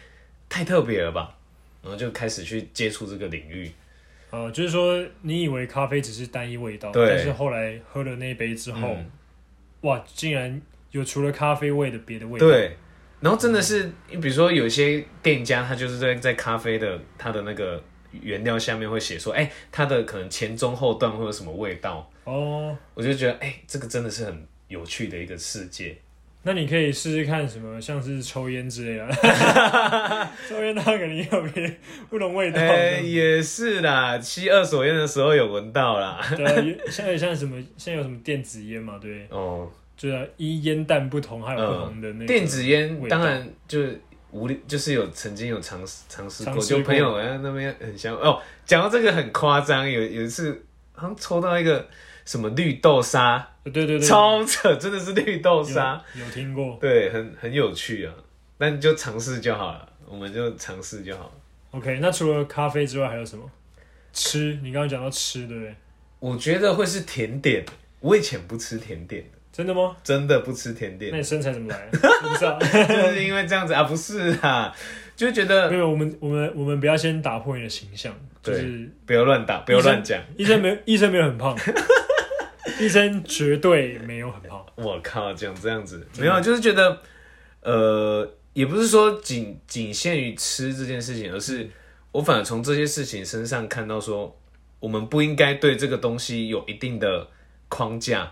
[0.49, 1.33] 太特别了吧，
[1.81, 3.71] 然后就开始去接触这个领域。
[4.29, 9.11] 呃，就是说你以为咖啡只是单一味道，但是后来喝了那一杯之后，嗯
[9.81, 12.47] 哇，竟然有除了咖啡味的别的味道。
[12.47, 12.77] 对，
[13.19, 25.97] 然后真的是，比如说有一些店家，他就是在在咖啡的它的那个原料下面会写说，哎、它的可能前中后段会有什么味道，哦，我就觉得哎、这个真的是很有趣的一个世界。
[26.43, 29.07] 那你可以试试看什么，像是抽烟之类的，
[30.49, 31.77] 抽烟它可能也有别
[32.09, 32.59] 不同味道。
[32.59, 36.19] 哎、也是啦，吸二手烟的时候有闻到啦。
[36.35, 38.97] 对现在像什么，现在有什么电子烟嘛？
[38.99, 44.01] 对，哦，就是啊依烟弹不同，还有不同的那个、电子烟当然就是
[44.31, 48.41] 无力，就是有曾经有尝试尝试过，就朋友哎那边很香哦。
[48.65, 51.87] 讲到这个很夸张，有有一次好像抽到一个
[52.25, 56.77] 什么绿豆沙，对对对，超扯，真的是绿豆沙，有听过。
[56.79, 58.13] 对，很很有趣啊。
[58.57, 61.31] 那你就尝试就好了，我们就尝试就好了。
[61.71, 63.43] OK，那除了咖啡之外还有什么？
[64.13, 65.75] 吃，你刚刚讲到吃，对不对？
[66.19, 67.65] 我觉得会是甜点，
[68.01, 69.95] 我以前不吃甜点的，真的吗？
[70.03, 71.97] 真的不吃甜那点，你身材怎么来的？
[72.23, 72.59] 我不知道。
[72.59, 74.75] 就是因为这样子啊，不是啊，
[75.15, 80.21] 就觉得没有，我们我们我们不要先打破你的形象，就是不要乱打，不要乱讲。
[80.37, 81.57] 医生没有医生没有很胖，
[82.79, 84.65] 医生绝对没有很胖。
[84.75, 87.01] 我靠，讲这样子没有，就是觉得，
[87.61, 91.69] 呃，也不是说仅仅限于吃这件事情，而是
[92.11, 94.39] 我反而从这些事情身上看到说，
[94.79, 97.27] 我们不应该对这个东西有一定的
[97.67, 98.31] 框架。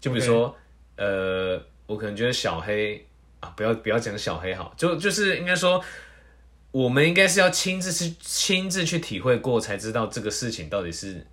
[0.00, 0.56] 就比如说
[0.96, 3.06] 呃，我可能觉得小黑
[3.40, 5.82] 啊，不要不要讲小黑好，就就是应该说，
[6.70, 11.26] 我们应该是要亲自去亲自去体会过，才知道这个事情到底是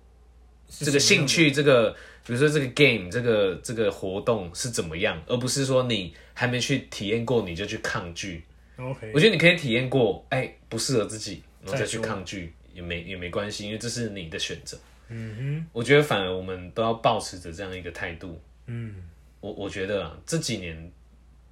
[0.68, 1.94] 这个兴趣，这个
[2.26, 8.42] 比如说这个 game 这个这个活动是怎么样，而不是说你还没去体验过你就去抗拒。
[8.76, 14.76] OK，我觉得你可以体验过，哎，不适合自己，然后再去抗拒也没也没关系，因为这是你的选择。
[15.08, 18.38] 嗯哼我觉得反而我们都要保持着这样一个态度。
[18.66, 18.96] 嗯，
[19.40, 20.92] 我我觉得啊，这几年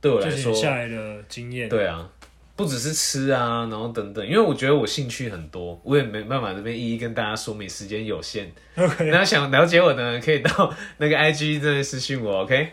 [0.00, 2.10] 对我来说这些年，下来的经验，对啊，
[2.56, 8.52] 不只是吃啊，然后等等，因为我觉得我兴趣很多，我也没办法这边一一跟大家说明，时间有限。
[8.76, 12.70] OK，然后想了解我的，可以到那个 IG 这边私信我，OK？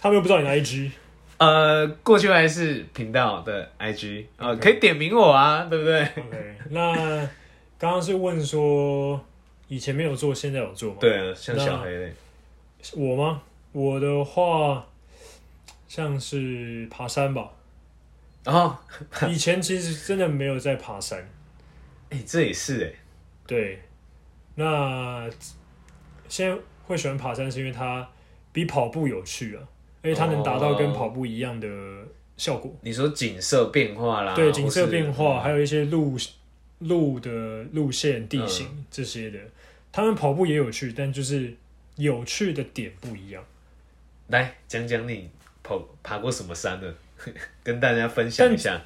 [0.00, 0.90] 他们又不知道你的 IG，
[1.38, 6.94] 呃，过去还是频道的 IG 啊、呃可以点名我啊，对不对？OK，那
[7.78, 9.18] 刚刚是问说
[9.68, 12.12] 以前没有做，现在有做吗？，对啊，像小黑嘞，
[12.94, 13.40] 我吗？
[13.72, 14.86] 我的话，
[15.88, 17.48] 像是爬山吧。
[18.44, 18.76] 然后，
[19.28, 21.26] 以前其实真的没有在爬山，
[22.10, 22.92] 哎、这也是哎、
[23.46, 23.80] 对。
[24.56, 25.28] 那
[26.28, 28.06] 现在会喜欢爬山，是因为它
[28.52, 29.62] 比跑步有趣啊，
[30.02, 31.68] 而且它能达到跟跑步一样的
[32.36, 32.70] 效果。
[32.82, 36.16] 你说景色变化啦，对，景色变化，还有一些路
[36.80, 39.38] 路的路线、地形、嗯这些的，
[39.90, 41.52] 他们跑步也有趣，但就是
[41.96, 43.42] 有趣的点不一样。
[44.28, 45.30] 来讲讲你
[45.62, 46.94] 跑爬过什么山呢？
[47.62, 48.80] 跟大家分享一下。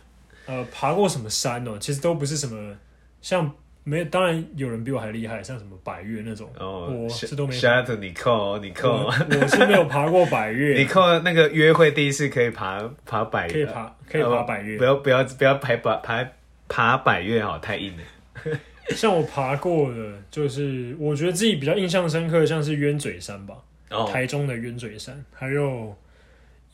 [0.47, 1.77] 呃，爬过什么山哦？
[1.79, 2.75] 其实都不是什么
[3.21, 3.51] 像
[3.85, 14.85] 没，当然有人比我还厉害，像什么百越那种，哦，我是都没下图你扣你我扣我是没有爬过百你越， 扣那个约会第一次可以爬爬百可以爬可以爬百越不。
[14.85, 16.29] 要不要不要爬爬爬
[16.69, 18.59] 爬百越好，太硬了。
[18.97, 23.55] 像我爬过的，就是我觉得自己比较印象深刻，像是鸢嘴山吧，
[23.91, 25.95] 哦台中的鸢嘴山，还有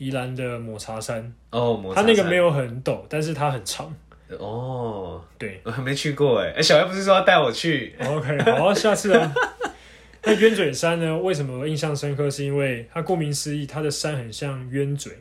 [0.04, 1.32] 宜兰的抹茶山。
[1.50, 3.94] 哦，它那个没有很陡，但是它很长。
[4.38, 6.54] 哦，对我还没去过哎。
[6.56, 9.32] 哎，小艾不是说要带我去？，OK，好，下次啊。
[10.24, 11.18] 那鸢嘴山呢？
[11.18, 12.30] 为什么我印象深刻？
[12.30, 15.12] 是因为它顾名思义，它的山很像鸢嘴。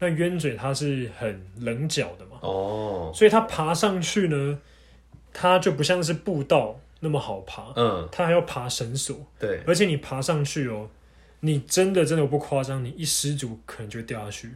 [0.00, 4.58] 那鸢嘴它是很棱角的嘛，哦，所以它爬上去呢，
[5.32, 10.88] 它就不像是步道那么好爬，嗯，它还要爬绳索，对，而且你爬上去哦，
[11.40, 14.48] 你真的真的我不夸张，你一失足可能就会掉下去，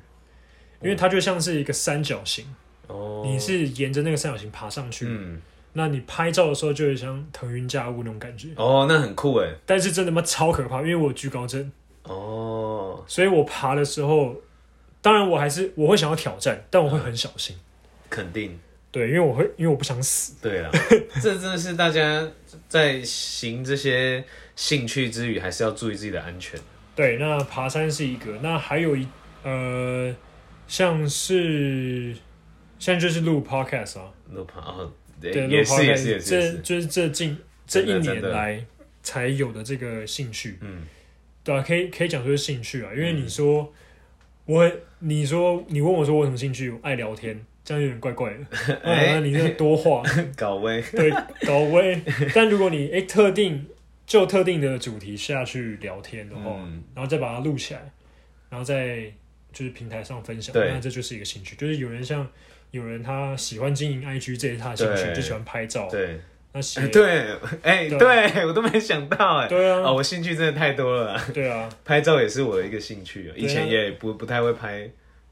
[0.81, 2.45] 因为它就像是一个三角形，
[2.89, 5.41] 哦，你是沿着那个三角形爬上去，嗯，
[5.75, 9.49] 那你拍照的时候就会像腾云驾雾那种感觉，哦，那很酷哎。
[9.65, 11.71] 但是真的妈超可怕，因为我有惧高症，
[12.03, 14.35] 哦，所以我爬的时候，
[15.01, 17.57] 当然我还是我会想要挑战，但我会很小心，
[18.11, 18.59] 肯定。
[18.91, 20.71] 对，因为我会因为我不想死，对啊，
[21.23, 22.29] 这真的是大家
[22.69, 24.23] 在行这些
[24.55, 26.61] 兴趣之余，还是要注意自己的安全。
[26.95, 29.07] 对，那爬山是一个，那还有一
[29.43, 30.15] 呃，
[30.69, 32.15] 像是
[32.79, 38.65] 现在就是录 podcast 啊，路跑哦，对，录 podcast，这就是这近这一年来
[39.03, 40.83] 才有的这个兴趣，嗯，
[41.43, 43.73] 对啊，可以可以讲说是兴趣啊，因为你说、
[44.45, 49.15] 我，你说你问我说我什么兴趣，我爱聊天，这样有点怪怪的， 哎。
[49.15, 50.03] 啊，你这多话，
[50.37, 51.11] 搞威，对，
[51.47, 52.01] 搞威。
[52.35, 53.67] 但如果你哎、特定
[54.07, 57.81] 就特定的主题下去聊天的话，嗯，然后再把它录起来，
[58.51, 59.13] 然后在
[59.53, 60.71] 就是平台上分享，对。
[60.73, 61.57] 那这就是一个兴趣。
[61.57, 62.27] 就是有人像
[62.71, 65.15] 有人他喜欢经营 IG，这也是他的兴趣，对。
[65.15, 65.89] 就喜欢拍照。
[65.91, 66.21] 对，
[66.53, 71.15] 那写哎对，哎，对对我都没想到哎，对啊，哦，我兴趣真的太多了。
[71.15, 74.91] 啦，对啊，拍照也是我的一个兴趣哦，以前也不不太会拍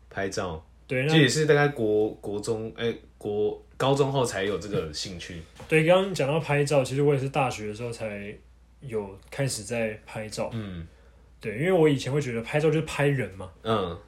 [0.08, 8.34] 拍照，对，这那也是大概国国中哎国高中后才有这个兴趣，对刚刚讲到拍照，其实我也是大学的时候才
[8.80, 10.50] 有开始在拍照。
[10.52, 10.86] 嗯。
[11.40, 13.50] 对，因为我以前会觉得拍照就是拍人嘛。
[13.62, 13.98] 嗯。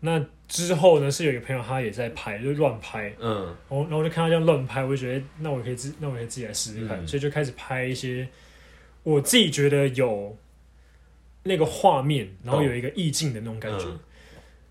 [0.00, 3.46] 那之后呢，是有一个朋友他也在拍，就乱拍，嗯。
[3.46, 7.06] 然后然后我就看他这样乱拍，我就觉得那我可以自那我可以自己来试试看，嗯。
[7.06, 8.28] 所以就开始拍一些
[9.02, 10.36] 我自己觉得有
[11.44, 13.86] 那个画面，然后有一个意境的那种感觉。
[13.86, 14.00] 嗯。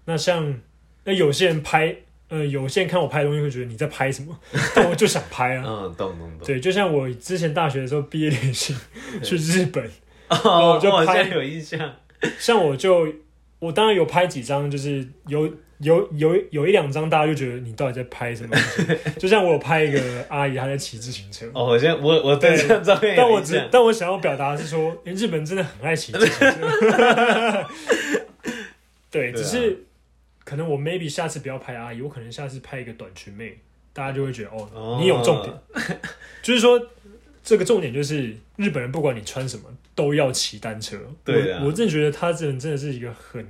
[0.05, 0.61] 那像
[1.05, 1.95] 那有些人拍，
[2.29, 4.35] 呃，有些人看我拍的东西会觉得你在拍什么，
[4.75, 5.63] 但我就想拍啊。
[5.65, 8.75] 嗯，懂懂懂，对，就像我之前大学的时候毕业旅行
[9.23, 9.83] 去日本，
[10.29, 11.95] 哦，我就拍像有印象，
[12.39, 13.07] 像我就
[13.59, 15.47] 我当然有拍几张，就是有
[15.79, 27.67] 有有有一两张大家就觉得你到底在拍什么东西， 就像我有拍一个阿姨她在骑自行车，哦，我现在我我对对这张照片但我只但我想要表达的是说，诶日本真的很爱骑自行车，
[29.11, 29.84] 对，只是
[30.45, 33.57] 可能我 maybe 下次不要拍阿姨，我可能下次拍一个短裙妹，
[33.91, 34.97] 大家就会觉得哦，哦。
[35.01, 35.53] 你有重点，
[36.41, 36.79] 就是说
[37.43, 41.59] 这个重点就是日本人不管你穿什么都要骑单车，对啊。
[41.61, 43.45] 我我真的觉得他这人真的是一个很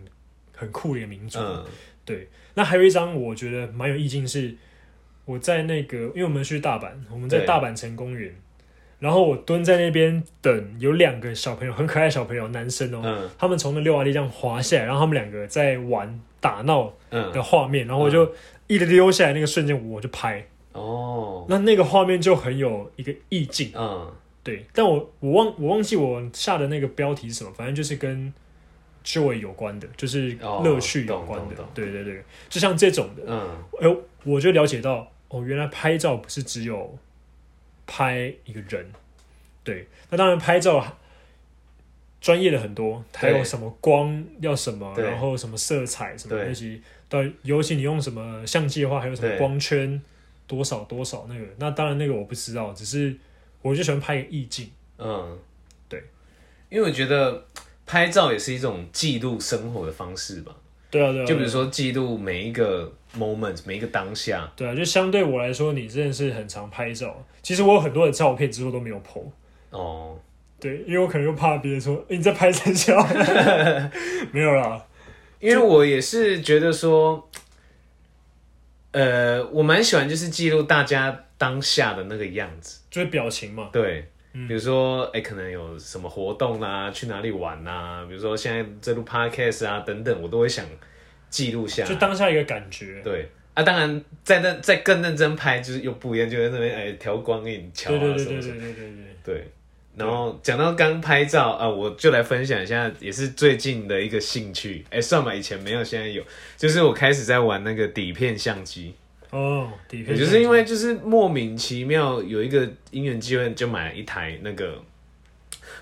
[0.56, 1.64] 很酷的一个民族，嗯。
[2.06, 4.56] 对，那还有一张我觉得蛮有意境是，
[5.26, 8.32] 我在那个，因为我们去大阪，我们在大阪城公园，
[9.00, 13.30] 然后我蹲在那边等，有两个小朋友，很可爱的小朋友，男生哦，嗯。
[13.40, 18.32] 他们从那溜滑梯这样滑下来，然后他们两个在玩打闹嗯，的画面，然后我就
[18.68, 24.14] 一溜下来那个瞬间，我就拍，哦，那那个画面就很有一个意境，嗯。
[24.44, 28.32] 对，但我我忘我忘记我下的那个标题是什么，反正就是跟
[29.04, 33.50] joy 有关的，就是哦乐趣有关的，对对对，就像这种的，嗯。
[33.82, 36.96] 哎、我就了解到，哦，原来拍照不是只有
[37.88, 38.86] 拍一个人，
[39.64, 40.96] 对，那当然拍照
[42.26, 46.48] 专业的很多，还有什么光要什么，然后什么色彩什么对。
[46.48, 50.02] 那些，到尤其你用什么相机的话，还有什么光圈
[50.48, 53.16] 多少多少那个，那当然那个我不知道，只是
[53.62, 55.38] 我就喜欢拍意境，嗯，
[55.88, 56.04] 对，
[56.70, 57.46] 因为我觉得
[57.86, 60.52] 拍照也是一种记录生活的方式吧。
[60.90, 64.52] 对啊，对啊，对啊，就比如说记录每一个 moment，每一个当下。
[64.56, 67.24] 对啊，就相对我来说，你真的是很常拍照。
[67.44, 69.24] 其实我有很多的照片，之后都没有 PO。
[69.70, 70.18] 哦，
[70.60, 72.96] 对，因为我可能又怕别人说、诶你在拍三小，
[74.32, 74.84] 没有啦。
[75.40, 77.30] 因为我也是觉得说，
[78.92, 82.80] 呃，我蛮喜欢就是记录大家当下的那个样子。
[82.90, 83.70] 就是表情嘛。
[83.72, 90.66] 对，嗯比如说，哎、可能有什么活动啊，去哪里玩啊，比如说现在在录 podcast 啊等等，我都会想
[91.30, 91.84] 记录下。
[91.84, 93.02] 就当下一个感觉。
[93.04, 98.62] 对啊，当然在那在更认真拍，就是又不一样，就在那边哎调光影调啊对对对对什么什么。
[98.62, 99.36] 对对对对。
[99.36, 99.48] 对，
[99.98, 104.86] 然后讲到刚拍照啊，我就来分享一下，也是最近的一个兴趣。
[104.90, 106.22] 哎，算吧，以前没有，现在有，
[106.58, 108.94] 就是我开始在玩那个底片相机。
[109.30, 114.82] 哦，底片也就是因为就是莫名其妙有一个因缘机会，就买了一台那个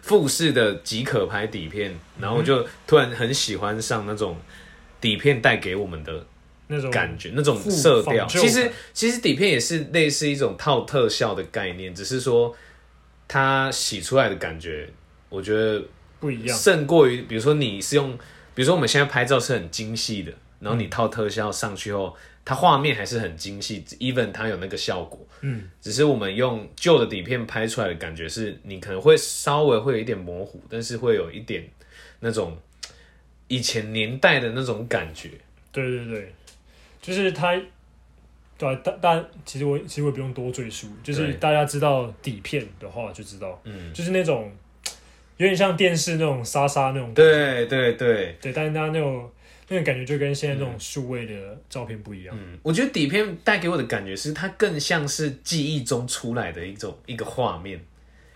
[0.02, 4.38] 富士的即可拍底片，然后我就突然很喜欢上那种
[5.02, 6.26] 底片带给我们的
[6.67, 8.26] 那种感觉，那种色调。
[8.26, 12.56] 其实其实底片也是类似一种套特效的概念，只是说
[13.27, 14.89] 它洗出来的感觉，
[15.29, 15.83] 我觉得
[16.19, 16.57] 不一样。
[16.57, 18.17] 胜过于，比如说你是用，
[18.53, 31.67] 比如说我们现在拍照是很精细的，然后你套特效上去后，它画面还是很精细，even 它有那个效果，嗯，只是我们用旧的底片拍出来的感觉是，你可能会稍微会有一点模糊，但是会有一点
[32.19, 32.57] 那种
[33.47, 35.29] 以前年代的那种感觉。
[35.71, 36.33] 对对对，
[37.01, 37.59] 就是他，
[38.63, 44.49] 对啊大大其实我其实我也不用多赘述，就是大家知道底片的话就知道，嗯，就是那种
[45.38, 49.30] 有点像电视那种沙沙那种，对对对，对，但是它那种
[49.67, 51.34] 那种感觉就跟现在那种数位的
[51.69, 52.36] 照片不一样。
[52.38, 57.80] 嗯，我觉得底片带给我的感觉是，它更像是记忆中出来的一种一个画面。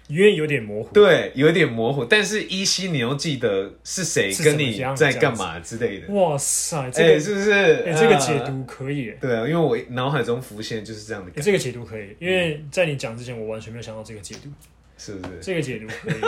[0.08, 6.14] 因为有点模糊，对，有点模糊，但是依稀你又记得是谁跟你在干嘛之类的。
[6.14, 7.52] 哇塞，这哎、个是不是？
[7.52, 8.18] 哎、这个啊。
[8.20, 9.10] 解读可以。
[9.10, 14.50] 呃，对啊，因为我脑海中浮现就是这样的哎、感觉，这个解读可以，因为在你讲之前，我完全没有想到这个解读，
[14.98, 15.40] 是不是？
[15.42, 16.22] 这个解读可以，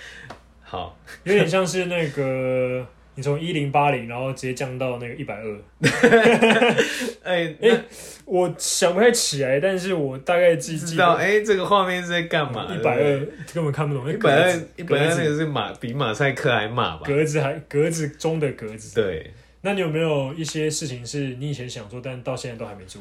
[0.62, 5.60] 好，有点像是那个你从一零八零，然后直接降到那个一百二，
[7.24, 7.80] 哎、哎 那
[8.26, 12.66] 我想不太起来，但是我大概记记知道哎、这个画面是在干嘛？
[12.72, 13.18] 一百二
[13.54, 17.02] 根本看不懂，一百二，一百二那个是马比马赛克还马吧？
[17.06, 18.94] 格子还格子中的格子。
[18.94, 23.00] 对，那你有没有一些事情是你以前想做，但到现在都还没做？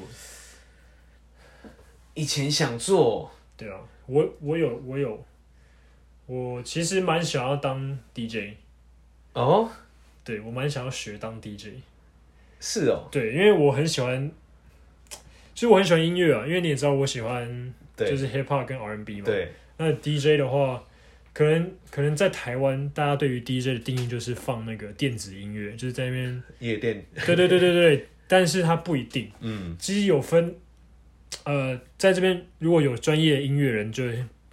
[2.13, 5.21] 以前想做，对啊，我我有我有，
[6.25, 8.53] 我其实蛮想要当 DJ，
[9.33, 9.69] 哦，
[10.25, 11.67] 对我蛮想要学当 DJ，
[12.59, 14.29] 是哦，对，因为我很喜欢，
[15.53, 20.83] 其实我很喜欢音乐啊，因为你也知道我喜欢对，就是 hip hop 跟 R&B 嘛，对，那 DJ 的话，
[21.31, 30.55] 可能可能在台湾，大家对于 DJ 的定义就是放那个电子音乐，就是在那边，夜店， 对对对对对，但是它不一定，嗯，其实有分，
[31.43, 34.03] 呃，在这边如果有专业的音乐人就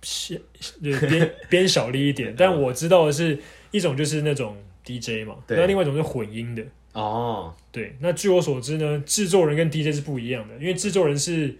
[0.02, 0.38] 先
[0.82, 3.38] 就编编 小力一点，但我知道的是
[3.70, 6.64] 一种就是那种 DJ 嘛，那另外一种是混音的。
[6.92, 11.56] 哦，对，那据我所知呢，制作人跟 DJ 是不一样的，因为制作人是，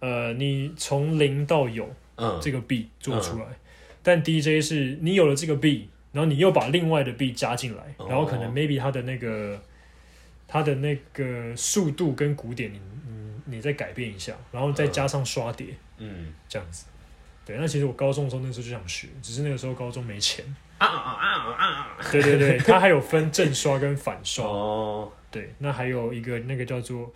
[0.00, 3.46] 呃，你从零到有嗯，这个 B 做出来，
[4.02, 9.58] 但 DJ 是你有了这个 B，然后你又把另外的 B 加进来，哦然后可能 maybe 它的那个
[10.46, 16.84] 它的那个速度跟鼓点你你你再改变一下，然后再加上刷碟、嗯，这样子。
[17.46, 20.44] 对，那其实我高中的时候那时候就想学，只是那个时候高中没钱。
[20.78, 24.44] 啊啊啊啊，对对对，它还有分正刷跟反刷。
[24.46, 27.12] 哦，对，那还有一个那个叫做，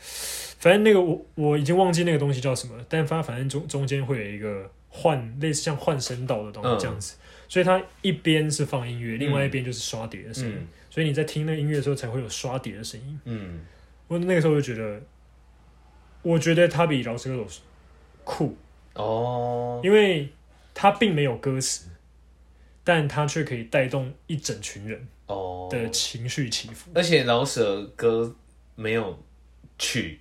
[0.58, 7.16] 反正那个我我已经忘记那个东西叫什么了，但它反正中中间会有一个换类似像换声道的东嗯西这样子，
[7.48, 10.66] 所以它一边是放音乐，另外一边就是刷碟的声音，嗯。
[10.90, 13.18] 所以你在听那个音乐的时候才会有刷碟的声音。
[13.24, 13.60] 嗯，
[14.08, 15.00] 我那个时候就觉得，
[16.20, 17.62] 我觉得它比饶舌歌手
[18.24, 18.54] 酷，
[18.92, 20.28] 哦，因为
[20.74, 21.88] 它并没有歌词，
[22.84, 26.90] 但它却可以带动一整群人哦，的情绪起伏。
[26.94, 28.34] 而且饶舌歌
[28.74, 29.22] 没有
[29.78, 30.18] 曲，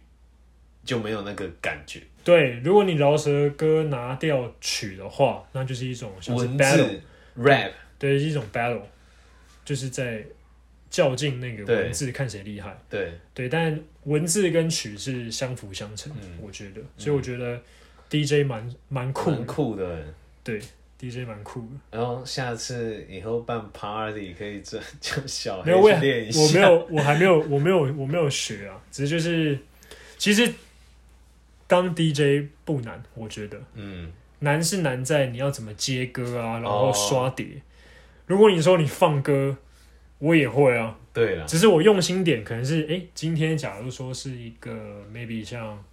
[0.84, 7.02] 就没有那个感觉，对，如果你饶舌歌拿掉曲的话，那就是一种像是文 battle，字
[7.38, 8.82] rap，对，是一种 battle，
[9.64, 10.24] 就是在
[10.90, 12.78] 较劲那个文字看谁厉害。
[12.90, 17.60] 对，对，但文字跟曲是相辅相成，嗯我觉得，所以我觉得
[18.10, 20.04] DJ 蛮蛮酷蛮，酷的。
[20.44, 20.60] 对
[21.02, 21.98] ，DJ 蛮酷的。
[21.98, 26.60] 然后下次以后办 party 可以这就小黑练一下。
[26.60, 29.58] 也我没有，我还没有，我没有， 我没有学啊，只是就是，
[30.18, 30.54] 其实
[31.66, 37.48] 当 DJ 不难，我觉得嗯，难是难在你要怎么接歌啊，然后哦刷碟。
[38.28, 39.58] 如果你说你放歌，
[40.20, 44.72] 我也会啊，对了，只是我用心点，可能是哎、诶今天假如说是一个
[45.14, 45.84] maybe 像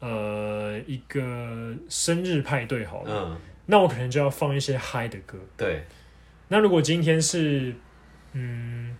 [0.00, 3.36] 呃一个生日派对好了，嗯，
[3.70, 5.38] 那我可能就要放一些嗨的歌。
[5.56, 5.84] 对，
[6.48, 7.74] 那如果今天是
[8.32, 8.96] 嗯，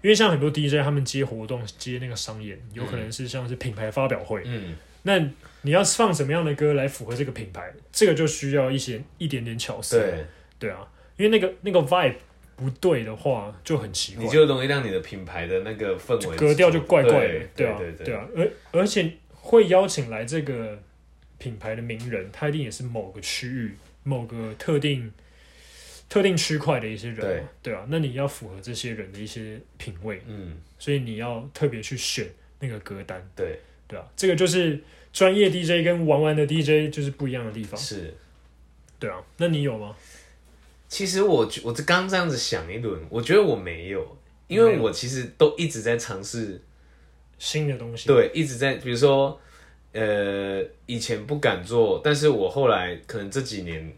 [0.00, 5.18] 因为像很多 DJ 他们接活动接那个商演，有可能是像是品牌发表会，嗯，那
[5.62, 9.98] 你要放什么样的歌来符合这个品牌，这个就需要一些一点点巧思。
[9.98, 10.24] 对，
[10.58, 12.14] 对啊，因为那个那个 vibe
[12.54, 18.06] 不对的话就很奇怪，你就容易让你的品牌的那个氛围格调就怪怪的，对对啊，对。
[18.06, 20.80] 对啊，而而且会邀请来这个
[21.42, 23.74] 品牌的名人，他一定也是某个区域、
[24.04, 25.12] 某个特定
[26.08, 32.28] 特定区块的一些人嘛，对啊，那你要符合这些人的一些品味，嗯，所以你要特别去选
[32.60, 34.80] 那个歌单，对，对啊，这个就是
[35.12, 38.14] 专业 DJ 跟玩玩的 DJ 就是不一样的地方，是。
[39.00, 39.96] 对啊，那你有吗？
[40.88, 44.16] 其实我觉我这刚这样子想一轮，我觉得我没有，
[44.46, 46.62] 因为我其实都一直在尝试，
[47.38, 49.40] 新的东西，对，一直在，比如说，
[49.92, 53.92] 呃，以前不敢做，但是我后来可能这几年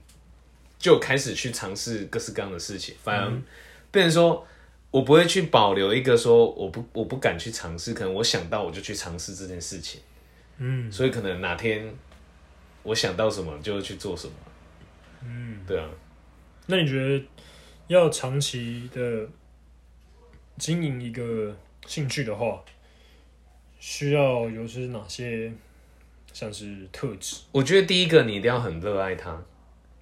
[0.78, 3.30] 就开始去尝试各式各样的事情，反而
[3.90, 4.46] 变成说
[4.90, 10.00] 我不会去保留一个说我不我不敢去尝试，可能我想到我就去尝试这件事情，
[10.58, 10.90] 嗯。
[10.90, 11.92] 所以可能哪天
[12.82, 14.32] 我想到什么就去做什么，
[15.24, 15.88] 嗯，对啊，
[16.66, 17.24] 那你觉得
[17.86, 19.26] 要长期的
[20.58, 22.62] 经营一个兴趣的话，
[23.78, 25.52] 需要有是哪些
[26.34, 27.36] 像是特质？
[27.52, 29.32] 我觉得第一个你一定要很热爱它，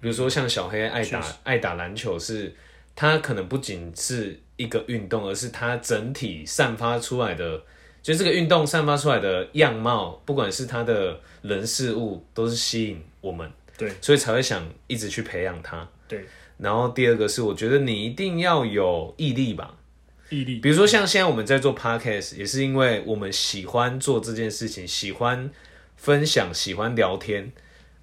[0.01, 2.53] 比如说像小黑爱打爱打篮球是，
[2.95, 7.61] 他可能不仅是一个运动，而是他整体散发出来的，
[8.01, 15.87] 就这个运动散发出来的样貌，不管是他的人事物，都是吸引我们，对，所以才会想一直去培养他。
[16.07, 16.25] 对，
[16.57, 19.77] 然后第二个是，我觉得你一定要有毅力吧，
[20.29, 25.49] 毅力，比如说像现在我们在做 podcast，也是因为我们喜欢做这件事情，喜欢
[26.03, 27.49] 分享，喜欢聊天。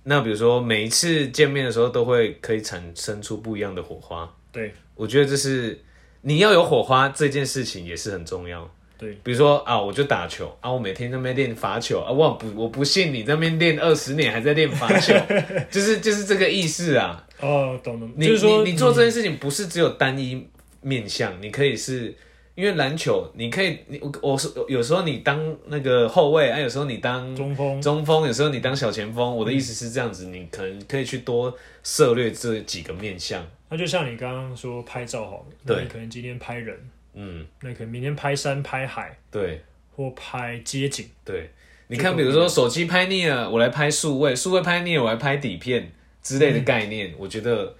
[0.04, 4.26] 那比如说每一次见面的时候，都会可以产生出不一样的火花。
[4.50, 5.78] 对我觉得这是
[6.22, 8.66] 你要有火花这件事情也是很重要。
[8.96, 15.14] 对，比如说啊，我就打球啊，我每天在那边练罚球啊，我不我不信你在那边练二十年还在练罚球，
[15.70, 17.22] 就是就是这个意思啊。
[17.38, 20.48] 哦，懂了，你就是说你你做这件事情不是只有单一
[20.80, 22.14] 面向，你可以是
[22.60, 29.34] 因为篮球，你可以你我我是有时候你当那个后卫，啊，有时候你当中锋，中锋，有时候你当小前锋。
[29.34, 33.42] 我的意思是这样子，你可能可以去多涉猎这几个面向。
[33.70, 36.78] 那就像你刚刚说拍照好了，对可能今天拍人，
[37.14, 39.62] 嗯，那可能明天拍山、拍海对
[39.96, 41.48] 或拍街景，对，
[41.86, 45.90] 你看，比如说手机拍腻了，我来拍数位；数位拍腻了，我来拍底片
[46.22, 47.14] 之类的概念。
[47.16, 47.74] 我觉得，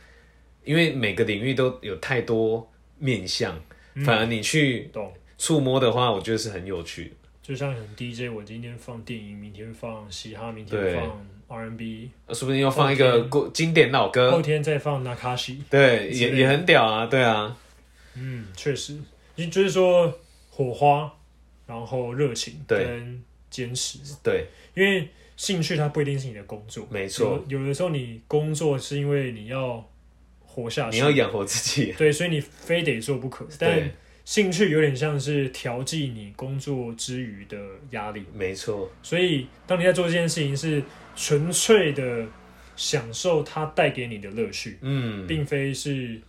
[0.65, 2.67] 因为每个领域都有太多
[2.99, 3.61] 面向，
[4.05, 5.13] 反而你去懂？
[5.39, 7.05] 触摸的话，我觉得是很有趣。
[7.05, 7.11] 的。
[7.43, 14.31] 就像很 DJ，我今天放电影，明天放嘻哈，明天放 R&B，说不定又放一个过经典老歌。
[14.31, 15.57] 后，天再放 Nakashi。
[15.69, 17.57] 对，也也很屌啊，对啊，
[18.15, 18.99] 嗯，确实，
[19.35, 20.13] 也就是说
[20.51, 21.13] 火花，
[21.67, 22.85] 然后热情对。
[22.85, 29.85] 跟坚持，对，因为兴趣它不一定是你的工作，没错，有有的时候你工作是因为你要
[30.51, 33.47] 活下去，你要养活自己，对，所以你非得做不可。
[33.59, 33.91] 但，
[34.25, 37.57] 兴趣有点像是调剂你工作之余的
[37.91, 40.83] 压力，没错，所以当你在做这件事情是
[41.17, 42.27] 纯粹的
[42.77, 46.21] 享受它带给你的乐趣，嗯，并非是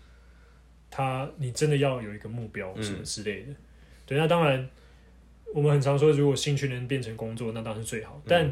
[0.89, 2.83] 他你真的要有一个目标嗯。
[2.83, 3.47] 什么之类的。
[4.05, 4.69] 对，那当然
[5.53, 8.05] 我们很常说，如果兴趣能变成工作，那当然是最嗯。
[8.05, 8.21] 好。
[8.27, 8.51] 但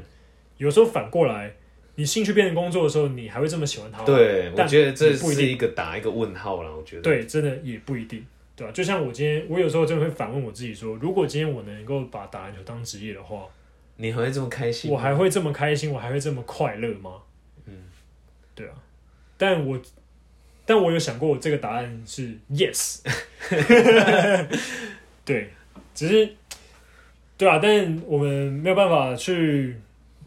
[0.58, 1.54] 有时候反过来，
[2.00, 4.06] 你兴趣变成工作的时候，你还会这么喜欢他吗？
[4.06, 8.26] 对，我但觉得这不一定是一个打一个问号了，我觉得，对，真的也不一定，
[8.56, 13.44] 对吧、就像我今天，我有时候真的会反问我自己说，如果今天我能够把打篮球当职业的话，
[13.98, 14.90] 你还会这么开心？
[14.90, 17.16] 我还会这么开心，我还会这么快乐吗？
[17.66, 17.74] 嗯，
[18.56, 18.74] 对啊，
[19.38, 19.78] 但我
[20.66, 23.02] 但我有想过，我这个答案是 yes，
[25.26, 25.50] 对，
[25.94, 26.30] 只是
[27.38, 29.76] 对啊，但我们没有办法去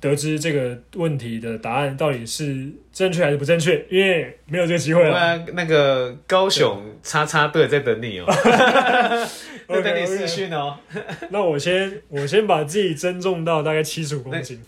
[0.02, 5.12] 得知这个问题的答案到底是正确还是不正确，因为没有这个机会了。
[5.12, 8.26] 那那个高雄叉叉队在等你哦，
[9.70, 10.76] 在等你私讯哦。
[11.30, 14.60] 那我先我先把自己增重到大概七十五公斤，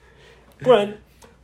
[0.60, 0.94] 不然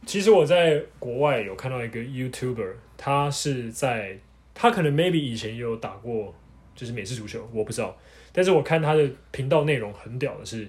[0.06, 4.18] 其实我在国外有看到一个 YouTuber，他是在
[4.54, 6.34] 他可能 maybe 以前也有打过
[6.74, 7.94] 就是美式足球，我不知道，
[8.32, 10.66] 但是我看他的频道内容很屌的是，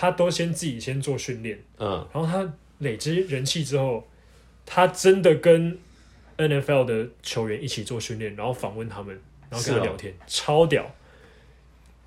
[0.00, 4.08] 他都先自己先做训练，嗯，然后他累积人气之后，
[4.64, 5.76] 他真的跟
[6.38, 9.14] NFL 的球员一起做训练，然后访问他们，
[9.50, 10.90] 然后跟他聊天，超屌。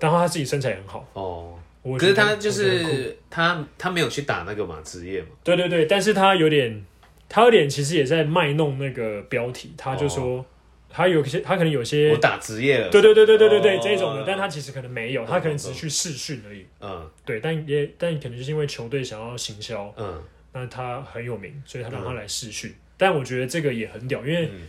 [0.00, 6.84] 然后他自己身材也很好，哦，我可是他就是他他没有去打那个嘛职业嘛，对对对，但是他有点，
[7.28, 10.44] 他有点其实也在卖弄那个标题，他就说、
[10.96, 13.80] 他有些他可能有些我打职业了，对对对对对对对、哦。
[13.82, 16.64] 这种的，但他其实可能没有，他可能只是去试训而已。
[16.80, 17.10] 嗯。
[17.24, 20.22] 对，但也但可能就是因为球队想要行销，嗯。
[20.52, 22.72] 那他很有名，所以他让他来试训。
[22.96, 24.60] 但我觉得这个也很屌，因为嗯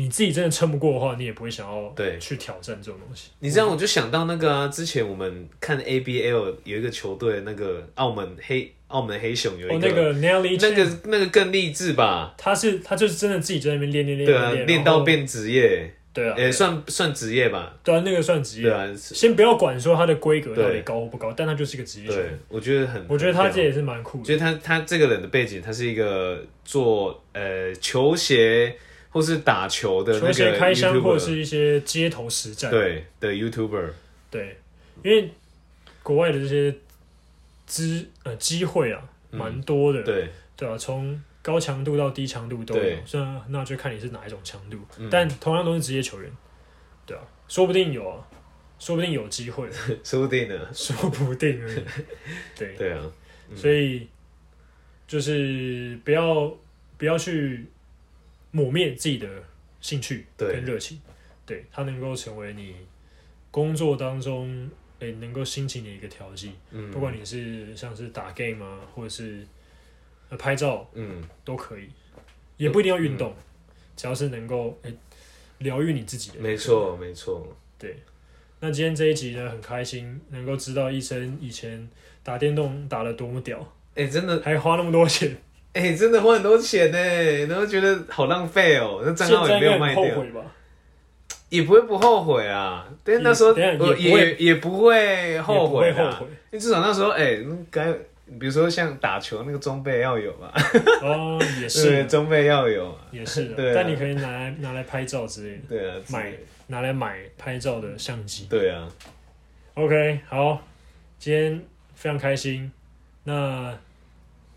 [0.00, 3.30] 你自己真的撑不过的话，你也不会想要对去挑战这种东西。
[3.40, 12.32] 你这样我就想到那个啊，之前我们看 ABL 有一个球队，那个澳门黑澳门黑熊有一哦，个、那个 Nelly，那个那个更励志吧？
[12.38, 17.74] 他是他就是真的自己在那边练练练对啊，练练到变职业，对啊，也、算算职业吧？
[17.82, 18.68] 对啊，那个算职业。
[18.68, 24.24] 对啊，先不要管说他的规格到底高或不高，但他就是一个职业球对员。，我觉得很，我觉得他这也是蛮酷的。
[24.24, 28.76] 觉得他他这个人的背景，他是一个做呃球鞋
[29.18, 33.90] 或是打球的那个球鞋开箱或者是一些街头实战，对的 YouTuber，
[34.30, 34.56] 对，
[35.02, 35.30] 因为
[36.02, 36.74] 国外的这些
[37.66, 40.28] 资呃机会啊，蛮多的，对。
[40.56, 44.76] 对啊，从高强度到低强度都有对，嗯虽然那就看你是哪一种强度，
[45.08, 46.28] 但同样都是职业球员，
[47.06, 48.26] 对啊，说不定有啊，
[48.80, 49.68] 说不定有机会，
[50.02, 50.68] 说不定呢。
[50.72, 51.84] 说不定而已，
[52.58, 53.00] 对，对啊，
[53.54, 54.08] 所以
[55.06, 56.52] 就是不要
[56.96, 57.64] 不要去
[58.50, 59.28] 抹灭自己的
[59.80, 61.00] 兴趣跟热情，
[61.46, 62.74] 对它能够成为你
[63.50, 64.70] 工作当中
[65.00, 66.90] 诶、能够兴起你的一个调剂，嗯。
[66.90, 69.46] 不管你是像是打 game 啊，或者是
[70.28, 71.88] 呃拍照嗯，都可以，
[72.56, 73.34] 也不一定要运动，
[73.96, 74.92] 只要是能够诶
[75.58, 77.96] 疗愈你自己的，没错没错，对，
[78.60, 81.88] 那今天这一集呢，很开心能够知道医生以前
[82.24, 84.40] 打电动打的多么屌，哎、真的。
[84.40, 85.36] 还花那么多钱，
[85.74, 90.04] 哎、真的花很多钱呢，然后觉得好浪费哦，那账号也没有卖掉？
[91.50, 92.86] 也不会不后悔啊。
[93.04, 96.26] 但是那时候也也也不会后悔啦，也不会后悔。
[96.26, 97.92] 因为至少那时候哎，嗯该、
[98.38, 100.52] 比如说像打球那个装备要有嘛，
[101.02, 106.32] 哦，也， 是，装备要有嘛，也是 但你可以拿来拿来拍照之类的，对啊，买
[106.66, 108.46] 拿来买拍照的相机。
[108.50, 108.86] 对啊
[109.74, 110.60] ，OK，好，
[111.18, 111.62] 今天
[111.94, 112.70] 非常开心，
[113.24, 113.74] 那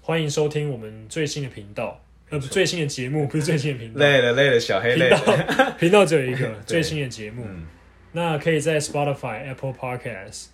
[0.02, 7.66] 欢迎收听我们最新的频道，呃，不，最新的节目不是最新的频道，累了累了，小黑累了，频道 只有一个 最新的节目，嗯。
[8.14, 10.48] 那可以在 Spotify、Apple Podcast，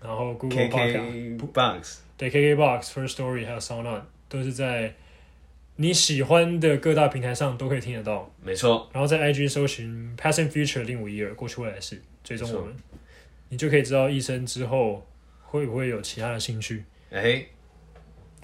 [0.00, 4.94] 然后 Google Podcast，，KK Box，对 KKBox、First Story 还有 Sound On 都是在
[5.76, 8.32] 你喜欢的各大平台上都可以听得到。
[8.42, 12.74] 没错，然后在 IG 搜寻 Passing Future 零五一二过去未来式，追踪我们，
[13.50, 15.06] 你就可以知道医生之后
[15.42, 17.44] 会不会有其他的兴趣，哎、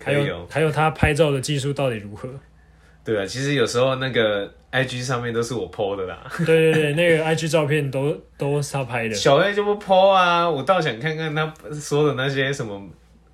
[0.03, 2.29] 还有还有他拍照的技术到底如何？
[3.05, 12.81] 对啊，其实有时候那个 IG 上面都是我 PO 的啦， 对对对，那个 IG 照片都都是他拍的，小 A 就不 PO 啊，我倒想看看他说的那些什么，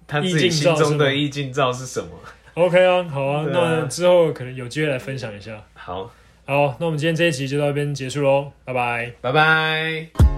[0.06, 2.08] 他自己心中的意境照是什么。
[2.54, 5.60] OK 啊，好啊，啊那之后可能有机会来分享一下。
[5.74, 6.10] 好，
[6.46, 9.12] 好，那我们今天这一集就到这边结束喽，拜拜。
[9.20, 10.35] 拜拜。